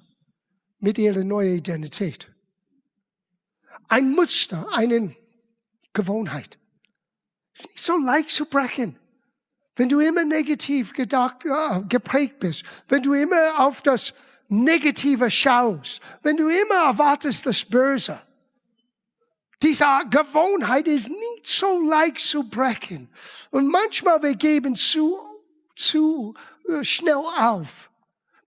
[0.79, 2.31] mit ihrer neuen Identität.
[3.87, 5.15] Ein Muster, eine
[5.93, 6.59] Gewohnheit.
[7.57, 8.97] Ist nicht so leicht zu brechen.
[9.75, 14.13] Wenn du immer negativ gedacht, äh, geprägt bist, wenn du immer auf das
[14.47, 18.21] Negative schaust, wenn du immer erwartest das Böse,
[19.61, 23.09] diese Gewohnheit ist nicht so leicht zu brechen.
[23.51, 25.17] Und manchmal wir geben zu,
[25.75, 26.35] zu
[26.67, 27.89] äh, schnell auf.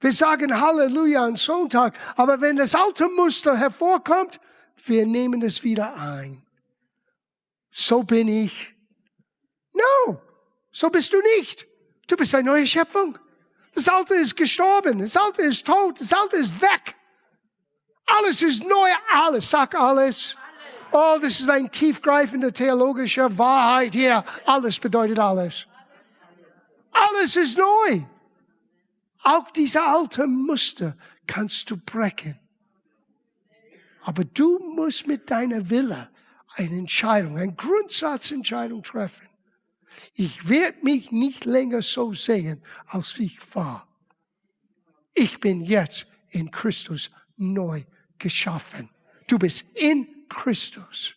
[0.00, 4.38] Wir sagen Halleluja am Sonntag, aber wenn das alte Muster hervorkommt,
[4.84, 6.42] wir nehmen es wieder ein.
[7.70, 8.77] So bin ich.
[9.78, 10.20] No,
[10.72, 11.66] so bist du nicht.
[12.06, 13.18] Du bist eine neue Schöpfung.
[13.74, 16.96] Das Alte ist gestorben, das Alte ist tot, das Alte ist weg.
[18.06, 20.36] Alles ist neu, alles, sag alles.
[20.90, 24.24] Oh, das ist ein tiefgreifende theologische Wahrheit hier.
[24.46, 25.66] Alles bedeutet alles.
[26.90, 28.02] Alles ist neu.
[29.22, 32.38] Auch diese alte Muster kannst du brechen.
[34.04, 36.08] Aber du musst mit deiner Wille
[36.56, 39.27] eine Entscheidung, eine Grundsatzentscheidung treffen.
[40.14, 43.86] Ich werde mich nicht länger so sehen, als ich war.
[45.14, 47.84] Ich bin jetzt in Christus neu
[48.18, 48.90] geschaffen.
[49.26, 51.14] Du bist in Christus.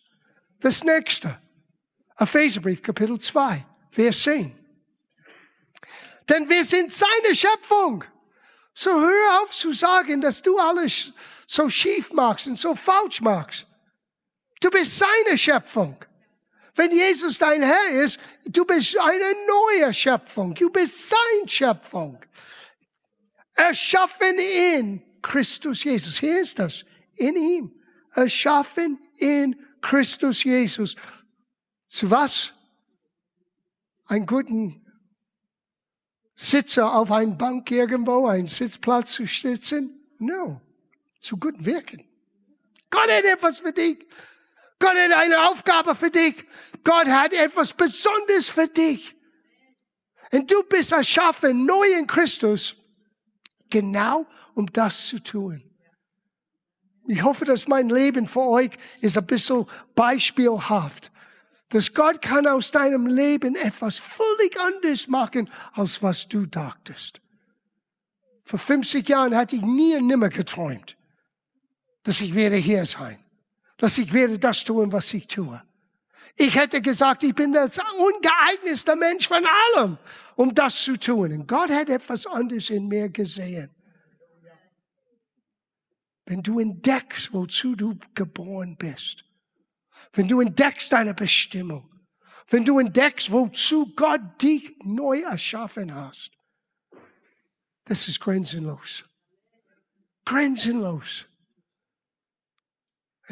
[0.60, 1.40] Das nächste,
[2.18, 4.56] Epheserbrief Kapitel 2, Vers 10.
[6.28, 8.04] Denn wir sind seine Schöpfung.
[8.74, 11.12] So hör auf zu sagen, dass du alles
[11.46, 13.66] so schief machst und so falsch machst.
[14.60, 15.96] Du bist seine Schöpfung.
[16.74, 20.54] Wenn Jesus dein Herr ist, du bist eine neue Schöpfung.
[20.54, 22.18] Du bist sein Schöpfung.
[23.54, 26.18] Erschaffen in Christus Jesus.
[26.18, 26.84] Hier ist das.
[27.16, 27.72] In ihm.
[28.14, 30.96] Erschaffen in Christus Jesus.
[31.88, 32.52] Zu was?
[34.06, 34.82] Einen guten
[36.34, 40.00] Sitzer auf einer Bank irgendwo, einen Sitzplatz zu sitzen?
[40.18, 40.60] No.
[41.20, 42.04] Zu guten Wirken.
[42.90, 44.06] Gott hat etwas für dich.
[44.82, 46.44] Gott hat eine Aufgabe für dich.
[46.82, 49.14] Gott hat etwas Besonderes für dich.
[50.32, 52.74] Und du bist erschaffen, neu in Christus,
[53.70, 55.62] genau um das zu tun.
[57.06, 61.12] Ich hoffe, dass mein Leben für euch ist ein bisschen beispielhaft.
[61.68, 67.20] Dass Gott kann aus deinem Leben etwas völlig anderes machen, als was du dachtest.
[68.42, 70.96] Vor 50 Jahren hatte ich nie und nimmer geträumt,
[72.02, 73.21] dass ich werde hier sein
[73.82, 75.60] dass ich werde das tun, was ich tue.
[76.36, 79.98] Ich hätte gesagt, ich bin das ungeeignetste Mensch von allem,
[80.36, 81.32] um das zu tun.
[81.32, 83.70] Und Gott hat etwas anderes in mir gesehen.
[86.26, 89.24] Wenn du entdeckst, wozu du geboren bist,
[90.12, 91.90] wenn du entdeckst deine Bestimmung,
[92.50, 96.30] wenn du entdeckst, wozu Gott dich neu erschaffen hast,
[97.86, 99.04] das ist grenzenlos.
[100.24, 101.26] Grenzenlos.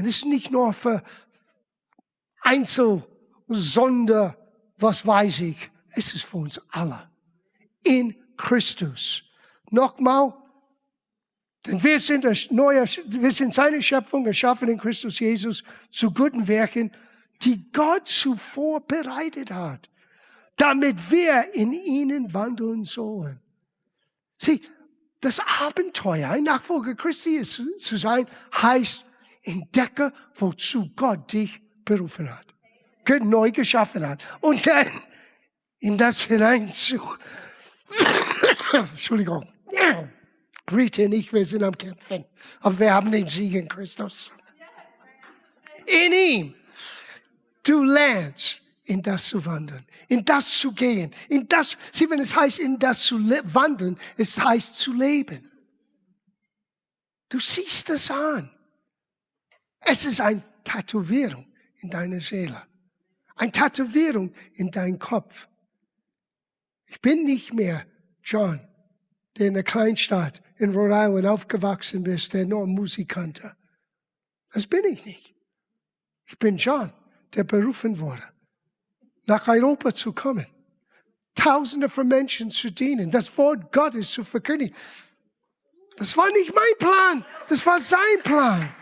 [0.04, 1.02] Es ist nicht nur für
[2.40, 3.04] Einzel,
[3.48, 4.36] Sonder,
[4.78, 5.70] was weiß ich.
[5.90, 7.10] Es ist für uns alle.
[7.82, 9.22] In Christus.
[9.70, 10.34] Nochmal,
[11.66, 16.90] denn wir sind, neue, wir sind seine Schöpfung erschaffen in Christus Jesus zu guten Werken,
[17.42, 19.90] die Gott zuvor bereitet hat,
[20.56, 23.40] damit wir in ihnen wandeln sollen.
[24.38, 24.62] Sieh,
[25.20, 29.04] das Abenteuer, ein Nachfolger Christi zu sein, heißt
[29.42, 32.46] entdecke, wozu Gott dich berufen hat,
[33.22, 34.22] neu geschaffen hat.
[34.40, 34.88] Und dann
[35.80, 37.00] in das hinein zu,
[38.72, 39.48] Entschuldigung,
[40.70, 42.24] Rita nicht, wir sind am Kämpfen,
[42.60, 44.30] aber wir haben den Sieg in Christus.
[45.86, 46.54] In ihm.
[47.62, 52.34] Du lernst, in das zu wandeln, in das zu gehen, in das, sieh, wenn es
[52.34, 55.50] heißt, in das zu wandeln, es heißt zu leben.
[57.28, 58.50] Du siehst es an.
[59.80, 61.46] Es ist eine Tätowierung
[61.78, 62.62] in deiner Seele.
[63.36, 65.48] Eine Tätowierung in deinem Kopf.
[66.86, 67.86] Ich bin nicht mehr
[68.22, 68.60] John,
[69.38, 73.56] der in der Kleinstadt in Rhode Island aufgewachsen ist, der nur Musik kannte.
[74.52, 75.34] Das bin ich nicht.
[76.26, 76.92] Ich bin John,
[77.34, 78.22] der berufen wurde,
[79.24, 80.46] nach Europa zu kommen,
[81.34, 84.76] Tausende von Menschen zu dienen, das Wort Gottes zu verkündigen.
[85.96, 88.74] Das war nicht mein Plan, das war sein Plan.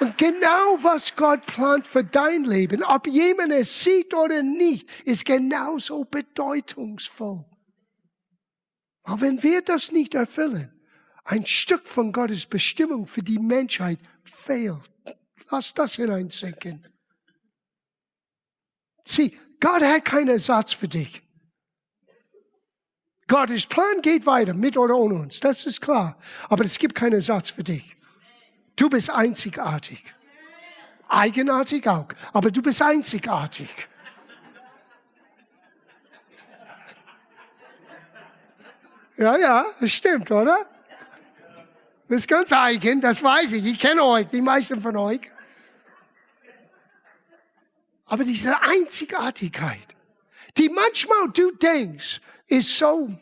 [0.00, 5.26] Und genau was Gott plant für dein Leben, ob jemand es sieht oder nicht, ist
[5.26, 7.44] genauso bedeutungsvoll.
[9.02, 10.72] Aber wenn wir das nicht erfüllen,
[11.24, 14.90] ein Stück von Gottes Bestimmung für die Menschheit fehlt.
[15.50, 16.86] Lass das hineinsinken.
[19.04, 21.22] Sieh, Gott hat keinen Ersatz für dich.
[23.26, 26.16] Gottes Plan geht weiter, mit oder ohne uns, das ist klar.
[26.48, 27.96] Aber es gibt keinen Ersatz für dich.
[28.80, 30.02] Du bist einzigartig.
[31.06, 33.68] Eigenartig auch, aber du bist einzigartig.
[39.18, 40.66] Ja, ja, das stimmt, oder?
[42.08, 43.66] Das ist ganz eigen, das weiß ich.
[43.66, 45.30] Ich kenne euch, die meisten von euch.
[48.06, 49.94] Aber diese Einzigartigkeit,
[50.56, 53.14] die manchmal du denkst, ist so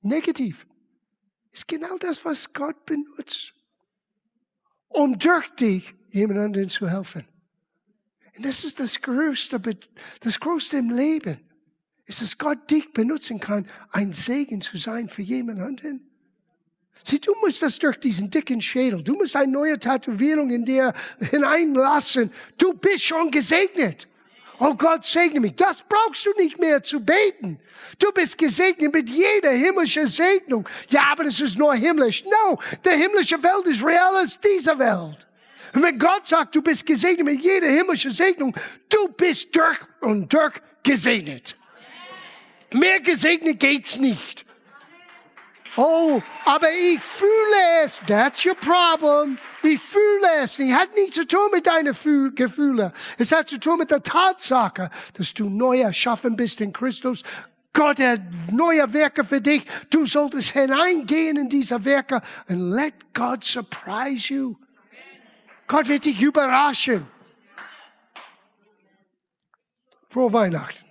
[0.00, 0.66] negativ,
[1.52, 3.52] ist genau das, was Gott benutzt,
[4.90, 7.24] um durch dich jemandem zu helfen.
[8.36, 9.60] Und das ist das Größte,
[10.20, 11.38] das Größte im Leben,
[12.06, 16.06] ist, dass Gott dich benutzen kann, ein Segen zu sein für jemanden.
[17.04, 20.92] Sieh, du musst das durch diesen dicken Schädel, du musst eine neue Tätowierung in dir
[21.18, 22.30] hineinlassen.
[22.58, 24.06] Du bist schon gesegnet.
[24.62, 25.56] Oh Gott, segne mich.
[25.56, 27.58] Das brauchst du nicht mehr zu beten.
[27.98, 30.68] Du bist gesegnet mit jeder himmlischen Segnung.
[30.90, 32.24] Ja, aber das ist nur himmlisch.
[32.24, 35.26] No, der himmlische Welt ist real als diese Welt.
[35.72, 38.54] Und wenn Gott sagt, du bist gesegnet mit jeder himmlischen Segnung,
[38.90, 41.56] du bist durch und durch gesegnet.
[42.72, 44.44] Mehr gesegnet geht's nicht.
[45.76, 48.02] Oh, aber ich fühle es.
[48.06, 49.38] That's your problem.
[49.62, 50.58] Ich fühle es.
[50.58, 51.94] Es hat nichts zu tun mit deinen
[52.34, 52.92] Gefühlen.
[53.18, 57.22] Es hat zu tun mit der Tatsache, dass du neu erschaffen bist in Christus.
[57.72, 59.64] Gott hat neue Werke für dich.
[59.90, 64.56] Du solltest hineingehen in diese Werke and let God surprise you.
[65.68, 67.06] Gott wird dich überraschen.
[70.08, 70.84] Frohe Weihnachten.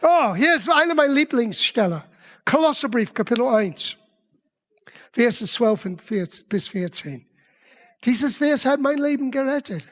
[0.00, 2.02] Oh, hier ist eine meiner Lieblingsstellen.
[2.44, 3.96] Kolosserbrief, Kapitel 1,
[5.12, 7.26] Verse 12 bis 14.
[8.04, 9.84] Dieses Vers hat mein Leben gerettet.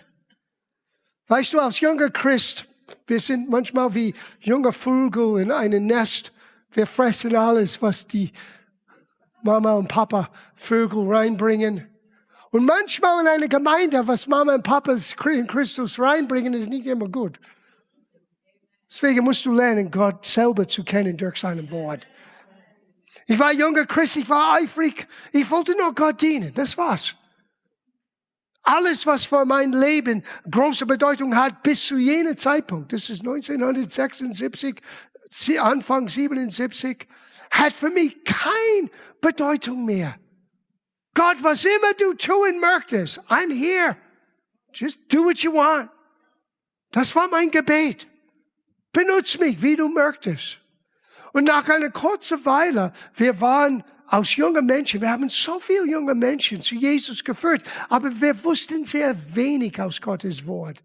[1.28, 2.66] Weißt du, als junger Christ,
[3.06, 6.32] wir sind manchmal wie junge Vögel in einem Nest.
[6.72, 8.32] Wir fressen alles, was die
[9.42, 11.88] Mama und Papa Vögel reinbringen.
[12.50, 14.94] Und manchmal in einer Gemeinde, was Mama und Papa
[15.30, 17.40] in Christus reinbringen, ist nicht immer gut.
[18.90, 22.06] Deswegen musst du lernen, Gott selber zu kennen durch sein Wort.
[23.26, 25.06] Ich war junger Christ, ich war eifrig.
[25.32, 26.52] Ich wollte nur Gott dienen.
[26.54, 27.14] Das war's.
[28.62, 34.80] Alles, was für mein Leben große Bedeutung hat, bis zu jenem Zeitpunkt, das ist 1976,
[35.60, 37.08] Anfang 77,
[37.50, 40.14] hat für mich keine Bedeutung mehr.
[41.14, 43.96] Gott, was immer du tun möchtest, I'm here.
[44.72, 45.90] Just do what you want.
[46.92, 48.06] Das war mein Gebet.
[48.92, 50.61] Benutz mich, wie du möchtest.
[51.32, 56.14] Und nach einer kurzen Weile, wir waren aus jungen Menschen, wir haben so viele junge
[56.14, 60.78] Menschen zu Jesus geführt, aber wir wussten sehr wenig aus Gottes Wort.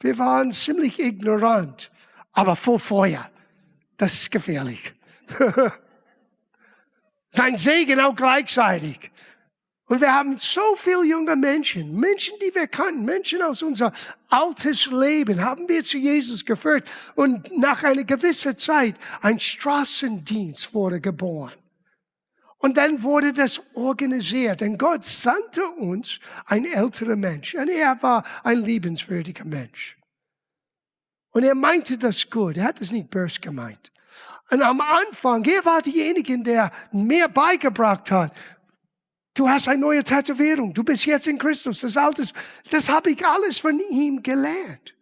[0.00, 1.90] Wir waren ziemlich ignorant,
[2.32, 3.30] aber voll Feuer.
[3.96, 4.92] Das ist gefährlich.
[7.30, 9.10] Sein Segen auch gleichzeitig.
[9.88, 13.92] Und wir haben so viele junge Menschen, Menschen, die wir kannten, Menschen aus unser
[14.28, 16.84] altes Leben, haben wir zu Jesus geführt.
[17.14, 21.54] Und nach einer gewissen Zeit, ein Straßendienst wurde geboren.
[22.58, 24.60] Und dann wurde das organisiert.
[24.62, 27.54] Und Gott sandte uns ein älterer Mensch.
[27.54, 29.96] Und er war ein liebenswürdiger Mensch.
[31.30, 32.56] Und er meinte das gut.
[32.56, 33.92] Er hat es nicht böse gemeint.
[34.50, 38.32] Und am Anfang, er war derjenige, der mir beigebracht hat,
[39.36, 40.72] Du hast eine neue Tätowierung.
[40.72, 41.82] Du bist jetzt in Christus.
[41.82, 42.24] Das Alte,
[42.70, 44.94] das habe ich alles von ihm gelernt.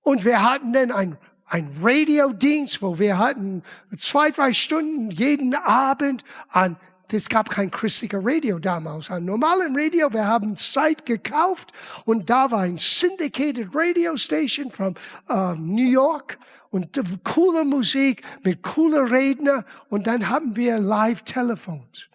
[0.00, 3.62] Und wir hatten dann ein, ein Radiodienst, wo wir hatten
[3.98, 6.76] zwei, drei Stunden jeden Abend an
[7.14, 9.10] es gab kein christlicher Radio damals.
[9.10, 11.70] Ein normalen Radio, wir haben Zeit gekauft
[12.06, 14.94] und da war ein syndicated Radio Station von
[15.28, 16.38] uh, New York
[16.70, 22.08] und coole Musik mit cooler Redner und dann haben wir Live-Telefons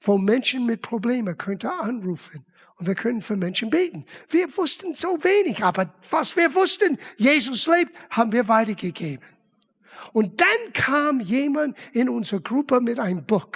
[0.00, 2.44] wo Menschen mit Problemen könnte anrufen
[2.76, 4.06] und wir können für Menschen beten.
[4.28, 9.26] Wir wussten so wenig, aber was wir wussten, Jesus lebt, haben wir weitergegeben.
[10.12, 13.50] Und dann kam jemand in unsere Gruppe mit einem Buch.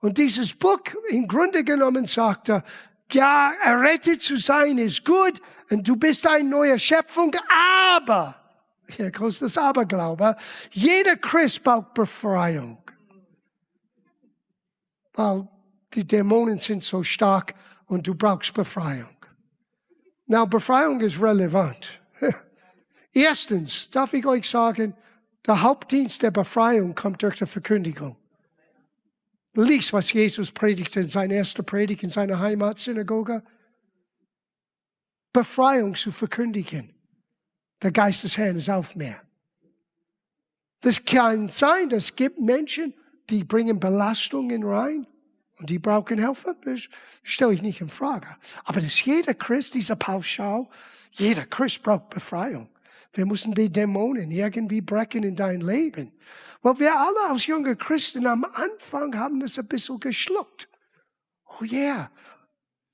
[0.00, 2.62] Und dieses Buch im Grunde genommen sagte,
[3.10, 5.40] ja, errettet zu sein ist gut
[5.70, 7.34] und du bist eine neue Schöpfung,
[7.96, 8.36] aber,
[8.88, 10.36] hier kommt das Aberglaube,
[10.70, 12.78] jeder Christ braucht Befreiung.
[15.14, 15.48] Weil
[15.94, 17.54] die Dämonen sind so stark
[17.86, 19.16] und du brauchst Befreiung.
[20.26, 22.00] Na, Befreiung ist relevant.
[23.12, 24.94] Erstens darf ich euch sagen,
[25.46, 28.16] der Hauptdienst der Befreiung kommt durch die Verkündigung.
[29.54, 33.42] Lies, was Jesus predigte in seiner ersten Predigt in seiner Heimatsynagoge.
[35.32, 36.92] Befreiung zu verkündigen.
[37.82, 39.20] Der Geist des Herrn ist auf mir.
[40.80, 42.94] Das kann sein, es gibt Menschen,
[43.30, 45.06] die bringen Belastungen rein
[45.58, 46.56] und die brauchen Hilfe.
[46.64, 46.88] Das
[47.22, 48.28] stelle ich nicht in Frage.
[48.64, 50.66] Aber dass jeder Christ, dieser Pauschal,
[51.12, 52.68] jeder Christ braucht Befreiung.
[53.12, 56.12] Wir müssen die Dämonen irgendwie brechen in dein Leben.
[56.62, 60.68] Weil wir alle als junge Christen am Anfang haben das ein bisschen geschluckt.
[61.48, 62.10] Oh yeah.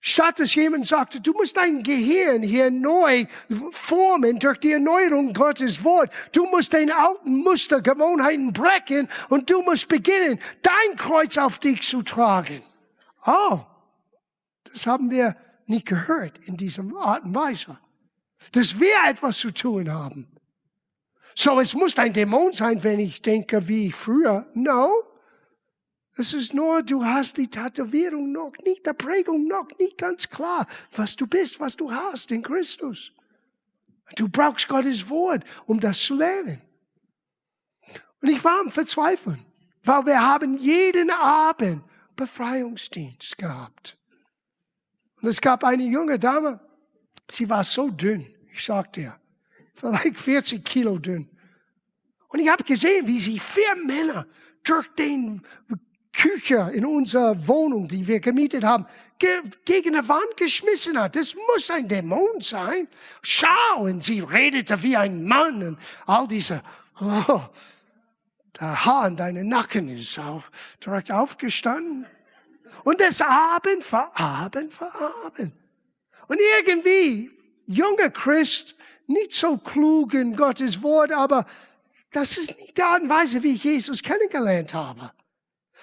[0.05, 3.24] Statt dass jemand sagte, du musst dein Gehirn hier neu
[3.70, 6.12] formen durch die Erneuerung Gottes Wort.
[6.32, 11.82] Du musst den alten Muster, Gewohnheiten brechen und du musst beginnen, dein Kreuz auf dich
[11.82, 12.62] zu tragen.
[13.24, 13.61] Oh,
[14.70, 15.36] das haben wir
[15.66, 17.78] nicht gehört in diesem Art und Weise
[18.50, 20.26] dass wir etwas zu tun haben.
[21.34, 24.46] So, es muss ein Dämon sein, wenn ich denke wie früher.
[24.55, 24.90] No.
[26.16, 30.66] Es ist nur, du hast die Tätowierung noch nicht, der Prägung noch nicht ganz klar,
[30.94, 33.12] was du bist, was du hast in Christus.
[34.16, 36.60] Du brauchst Gottes Wort, um das zu lernen.
[38.20, 39.44] Und ich war am Verzweifeln,
[39.84, 41.82] weil wir haben jeden Abend
[42.14, 43.96] Befreiungsdienst gehabt.
[45.20, 46.60] Und es gab eine junge Dame,
[47.30, 48.26] sie war so dünn.
[48.52, 49.18] Ich sag dir,
[49.74, 51.30] vielleicht 40 Kilo dünn.
[52.28, 54.26] Und ich habe gesehen, wie sie vier Männer
[54.62, 55.42] durch den
[56.12, 58.86] Küche in unserer Wohnung, die wir gemietet haben,
[59.18, 61.16] ge gegen eine Wand geschmissen hat.
[61.16, 62.88] Das muss ein Dämon sein.
[63.22, 66.62] Schau, und sie redete wie ein Mann und all diese,
[67.00, 67.40] oh,
[68.60, 70.44] der Haar in deinen Nacken ist auch
[70.84, 72.06] direkt aufgestanden.
[72.84, 74.92] Und das Abend für Abend für
[75.24, 75.52] Abend.
[76.26, 77.30] Und irgendwie
[77.66, 78.74] junger Christ,
[79.06, 81.46] nicht so klug in Gottes Wort, aber
[82.10, 85.12] das ist nicht die Art und Weise, wie ich Jesus kennengelernt habe.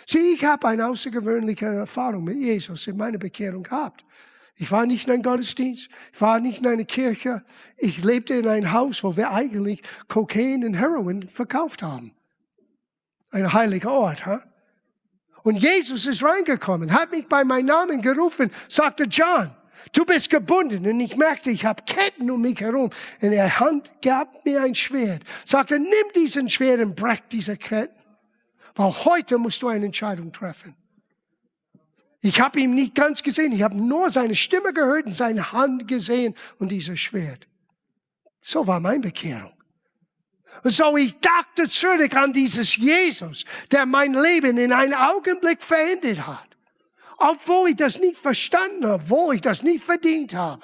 [0.08, 4.06] Sieh, ich habe eine außergewöhnliche Erfahrung mit Jesus in meiner Bekehrung gehabt.
[4.56, 7.44] Ich war nicht in einem Gottesdienst, ich war nicht in einer Kirche,
[7.78, 12.14] ich lebte in einem Haus, wo wir eigentlich Kokain und Heroin verkauft haben.
[13.32, 14.44] Ein heiliger Ort, ha?
[15.44, 19.52] Und Jesus ist reingekommen, hat mich bei meinem Namen gerufen, sagte John,
[19.94, 20.86] Du bist gebunden.
[20.86, 22.90] Und ich merkte, ich habe Ketten um mich herum.
[23.22, 25.24] In der Hand gab mir ein Schwert.
[25.46, 27.99] Sagte, nimm diesen Schwert und brech diese Ketten.
[28.76, 30.76] Weil heute musst du eine Entscheidung treffen.
[32.22, 33.52] Ich habe ihn nicht ganz gesehen.
[33.54, 37.48] Ich habe nur seine Stimme gehört und seine Hand gesehen und dieses Schwert.
[38.42, 39.54] So war meine Bekehrung.
[40.64, 46.28] Und so ich dachte zurück an dieses Jesus, der mein Leben in einem Augenblick verändert
[46.28, 46.50] hat
[47.20, 50.64] obwohl ich das nicht verstanden habe, obwohl ich das nicht verdient habe,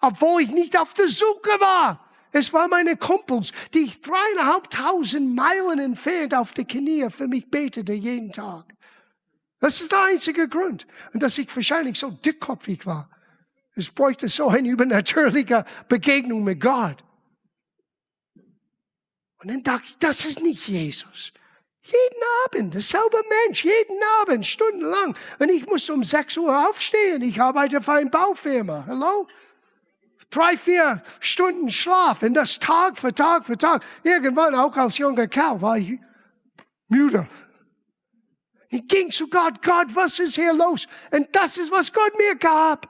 [0.00, 2.05] obwohl ich nicht auf der Suche war.
[2.38, 8.30] Es waren meine Kumpels, die dreieinhalbtausend Meilen entfernt auf die Knie für mich betete jeden
[8.30, 8.74] Tag.
[9.58, 10.86] Das ist der einzige Grund.
[11.14, 13.08] Und dass ich wahrscheinlich so dickkopfig war.
[13.74, 17.02] Es bräuchte so eine übernatürliche Begegnung mit Gott.
[19.38, 21.32] Und dann dachte ich, das ist nicht Jesus.
[21.84, 23.16] Jeden Abend, dasselbe
[23.46, 25.16] Mensch, jeden Abend, stundenlang.
[25.38, 27.22] Und ich muss um 6 Uhr aufstehen.
[27.22, 28.84] Ich arbeite für eine Baufirma.
[28.86, 29.26] Hallo?
[30.30, 32.22] Drei, vier Stunden Schlaf.
[32.22, 33.84] Und das Tag für Tag für Tag.
[34.02, 35.98] Irgendwann, auch als junger Kerl, war ich
[36.88, 37.26] müde.
[38.68, 40.86] Ich ging zu Gott, Gott, was ist hier los?
[41.12, 42.88] Und das ist, was Gott mir gab.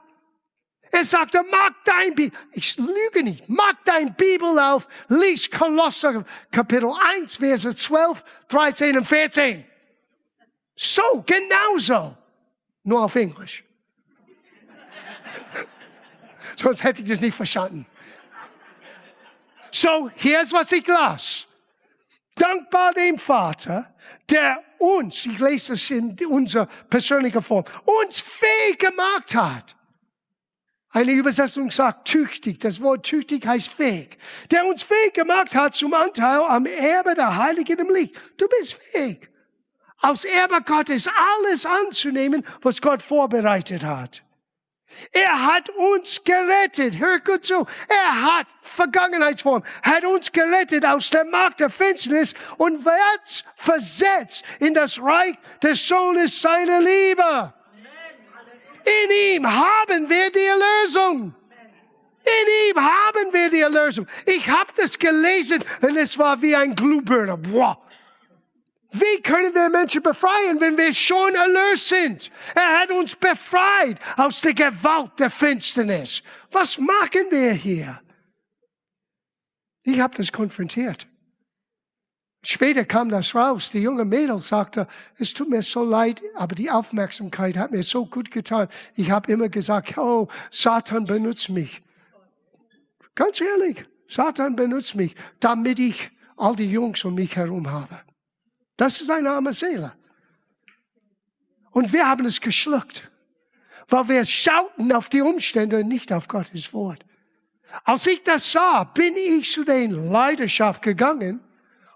[0.90, 6.90] Er sagte, mag dein Bibel, ich lüge nicht, mag dein Bibel auf, lies Kolosser Kapitel
[7.16, 9.64] 1, Verse 12, 13 und 14.
[10.74, 12.16] So, genauso.
[12.84, 13.64] Nur auf Englisch.
[16.56, 17.86] Sonst hätte ich das nicht verstanden.
[19.70, 21.46] So, hier ist, was ich las.
[22.34, 23.94] Dankbar dem Vater,
[24.28, 29.76] der uns, ich lese es in unserer persönlichen Form, uns fähig gemacht hat
[30.96, 32.58] eine Übersetzung sagt tüchtig.
[32.58, 34.16] Das Wort tüchtig heißt fähig.
[34.50, 38.16] Der uns fähig gemacht hat zum Anteil am Erbe der Heiligen im Licht.
[38.38, 39.28] Du bist fähig.
[40.00, 41.06] Aus Erbe Gottes
[41.38, 44.22] alles anzunehmen, was Gott vorbereitet hat.
[45.12, 46.98] Er hat uns gerettet.
[46.98, 47.66] Hör gut zu.
[47.88, 54.74] Er hat Vergangenheitsform, hat uns gerettet aus der Macht der Finsternis und wird versetzt in
[54.74, 57.52] das Reich des Sohnes seiner Liebe.
[58.84, 61.34] In ihm haben wir die Erlösung.
[62.22, 64.06] In ihm haben wir die Erlösung.
[64.24, 67.36] Ich habe das gelesen und es war wie ein Glühbirne.
[67.36, 67.80] Boah.
[69.00, 72.30] Wie können wir Menschen befreien, wenn wir schon erlöst sind?
[72.54, 76.22] Er hat uns befreit aus der Gewalt der Finsternis.
[76.50, 78.00] Was machen wir hier?
[79.84, 81.06] Ich habe das konfrontiert.
[82.42, 83.70] Später kam das raus.
[83.70, 84.86] Die junge Mädel sagte,
[85.18, 88.68] es tut mir so leid, aber die Aufmerksamkeit hat mir so gut getan.
[88.94, 91.82] Ich habe immer gesagt, oh, Satan benutzt mich.
[93.14, 98.00] Ganz ehrlich, Satan benutzt mich, damit ich all die Jungs um mich herum habe.
[98.76, 99.92] Das ist eine arme Seele.
[101.70, 103.10] Und wir haben es geschluckt,
[103.88, 107.04] weil wir schauten auf die Umstände und nicht auf Gottes Wort.
[107.84, 111.40] Als ich das sah, bin ich zu den Leidenschaft gegangen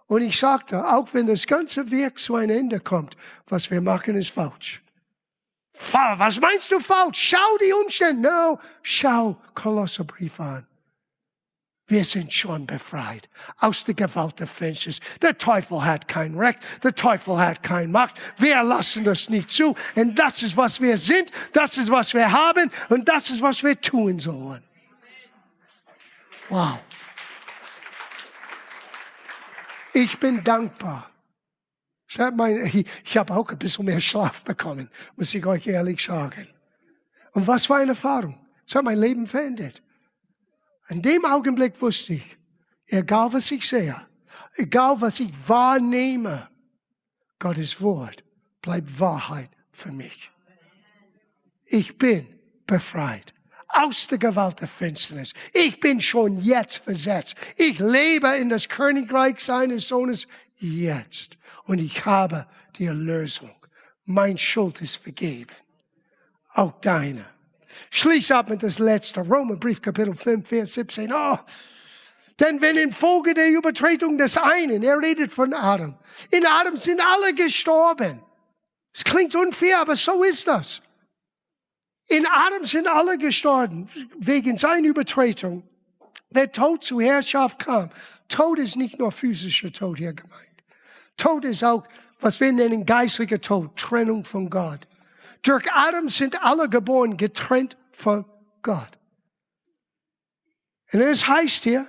[0.06, 3.16] und ich sagte, auch wenn das ganze Werk zu einem Ende kommt,
[3.46, 4.82] was wir machen ist falsch.
[5.92, 7.30] Was meinst du falsch?
[7.30, 8.28] Schau die Umstände.
[8.28, 10.66] No, schau Kolosserbrief an.
[11.90, 13.28] Wir sind schon befreit
[13.58, 15.00] aus der Gewalt des Finsters.
[15.20, 18.14] Der Teufel hat kein Recht, der Teufel hat keine Macht.
[18.36, 19.74] Wir lassen das nicht zu.
[19.96, 23.64] Und das ist, was wir sind, das ist, was wir haben und das ist, was
[23.64, 24.62] wir tun sollen.
[26.48, 26.78] Wow.
[29.92, 31.10] Ich bin dankbar.
[32.06, 36.46] Ich habe auch ein bisschen mehr Schlaf bekommen, muss ich euch ehrlich sagen.
[37.32, 38.46] Und was für eine Erfahrung.
[38.64, 39.82] Es hat mein Leben verändert.
[40.90, 42.36] In dem Augenblick wusste ich,
[42.86, 43.94] egal was ich sehe,
[44.56, 46.48] egal was ich wahrnehme,
[47.38, 48.24] Gottes Wort
[48.60, 50.30] bleibt Wahrheit für mich.
[51.64, 52.26] Ich bin
[52.66, 53.32] befreit
[53.68, 55.32] aus der Gewalt der Finsternis.
[55.52, 57.36] Ich bin schon jetzt versetzt.
[57.56, 60.26] Ich lebe in das Königreich seines Sohnes
[60.58, 61.38] jetzt.
[61.64, 63.54] Und ich habe die Erlösung.
[64.04, 65.54] Mein Schuld ist vergeben.
[66.52, 67.24] Auch deine.
[67.90, 69.20] Schließ ab mit das letzte.
[69.20, 71.12] Romerbrief, Kapitel 5, Vers 17.
[71.12, 71.38] Oh,
[72.40, 75.94] denn wenn infolge der Übertretung des einen, er redet von Adam,
[76.30, 78.22] in Adam sind alle gestorben.
[78.94, 80.80] Es klingt unfair, aber so ist das.
[82.08, 85.62] In Adam sind alle gestorben wegen seiner Übertretung.
[86.30, 87.90] Der Tod zur Herrschaft kam.
[88.28, 90.46] Tod ist nicht nur physischer Tod hier gemeint.
[91.16, 91.84] Tod ist auch,
[92.20, 94.86] was wir nennen geistlicher Tod, Trennung von Gott.
[95.42, 98.24] Durch Adam sind alle geboren, getrennt von
[98.62, 98.98] Gott.
[100.92, 101.86] Und es heißt hier,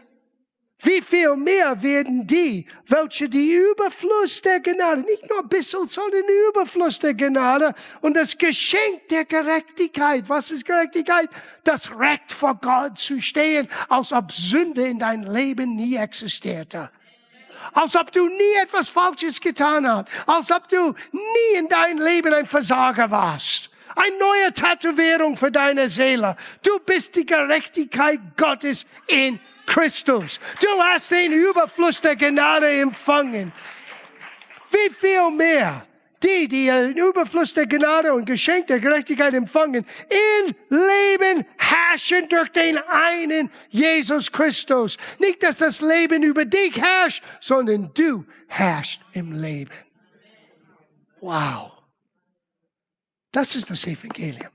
[0.83, 6.21] wie viel mehr werden die, welche die Überfluss der Gnade, nicht nur ein bisschen, sondern
[6.21, 10.27] den Überfluss der Gnade und das Geschenk der Gerechtigkeit.
[10.27, 11.29] Was ist Gerechtigkeit?
[11.63, 16.89] Das Recht vor Gott zu stehen, als ob Sünde in dein Leben nie existierte
[17.73, 22.33] als ob du nie etwas Falsches getan hast, als ob du nie in dein Leben
[22.33, 23.69] ein Versager warst.
[23.95, 26.35] Eine neue Tätowierung für deine Seele.
[26.63, 30.39] Du bist die Gerechtigkeit Gottes in Christus.
[30.61, 33.51] Du hast den Überfluss der Gnade empfangen.
[34.69, 35.85] Wie viel mehr
[36.23, 42.49] die, die den Überfluss der Gnade und Geschenk der Gerechtigkeit empfangen, in Leben herrschen durch
[42.49, 44.97] den einen Jesus Christus.
[45.19, 49.71] Nicht, dass das Leben über dich herrscht, sondern du herrschst im Leben.
[51.19, 51.71] Wow.
[53.31, 54.51] Das ist das Evangelium.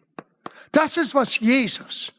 [0.71, 2.13] Das ist, was Jesus,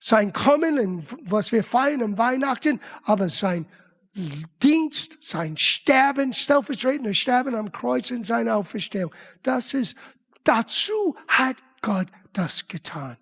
[0.00, 3.66] sein Kommen und was wir feiern am Weihnachten, aber sein
[4.14, 9.14] Dienst, sein Sterben, stellvertretendes Sterben am Kreuz in seiner Auferstehung.
[9.42, 9.96] Das ist,
[10.44, 13.16] dazu hat Gott das getan.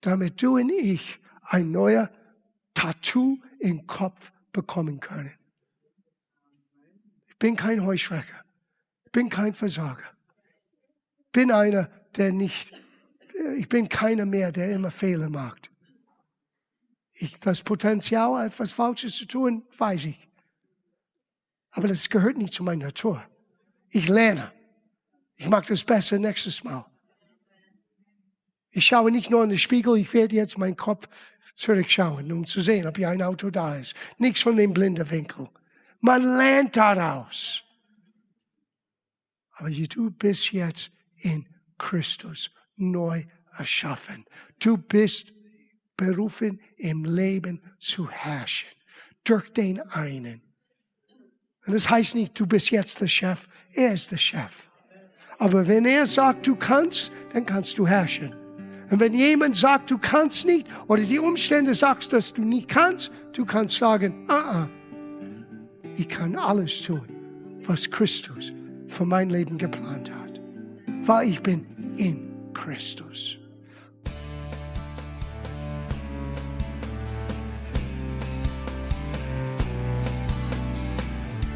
[0.00, 2.10] Damit du und ich ein neuer
[2.72, 5.34] Tattoo im Kopf bekommen können.
[7.28, 8.44] Ich bin kein Heuschrecker.
[9.04, 10.16] Ich bin kein Versager.
[11.26, 12.72] Ich bin einer, der nicht,
[13.58, 15.69] ich bin keiner mehr, der immer Fehler macht
[17.20, 20.28] ich, das Potenzial, etwas Falsches zu tun, weiß ich.
[21.72, 23.22] Aber das gehört nicht zu meiner Natur.
[23.90, 24.52] Ich lerne.
[25.36, 26.84] Ich mache das besser nächstes Mal.
[28.70, 31.08] Ich schaue nicht nur in den Spiegel, ich werde jetzt meinen Kopf
[31.54, 33.94] zurückschauen, um zu sehen, ob hier ein Auto da ist.
[34.18, 35.48] Nichts von dem blinden Winkel.
[36.00, 37.62] Man lernt daraus.
[39.52, 41.46] Aber du bist jetzt in
[41.76, 43.24] Christus neu
[43.58, 44.24] erschaffen.
[44.58, 45.32] Du bist
[46.00, 48.68] berufen, im Leben zu herrschen.
[49.22, 50.40] Durch den einen.
[51.66, 54.68] Und das heißt nicht, du bist jetzt der Chef, er ist der Chef.
[55.38, 58.34] Aber wenn er sagt, du kannst, dann kannst du herrschen.
[58.90, 63.12] Und wenn jemand sagt, du kannst nicht, oder die Umstände sagst, dass du nicht kannst,
[63.32, 64.68] du kannst sagen, ah, ah,
[65.96, 67.06] ich kann alles tun,
[67.66, 68.52] was Christus
[68.88, 70.40] für mein Leben geplant hat.
[71.02, 73.39] Weil ich bin in Christus.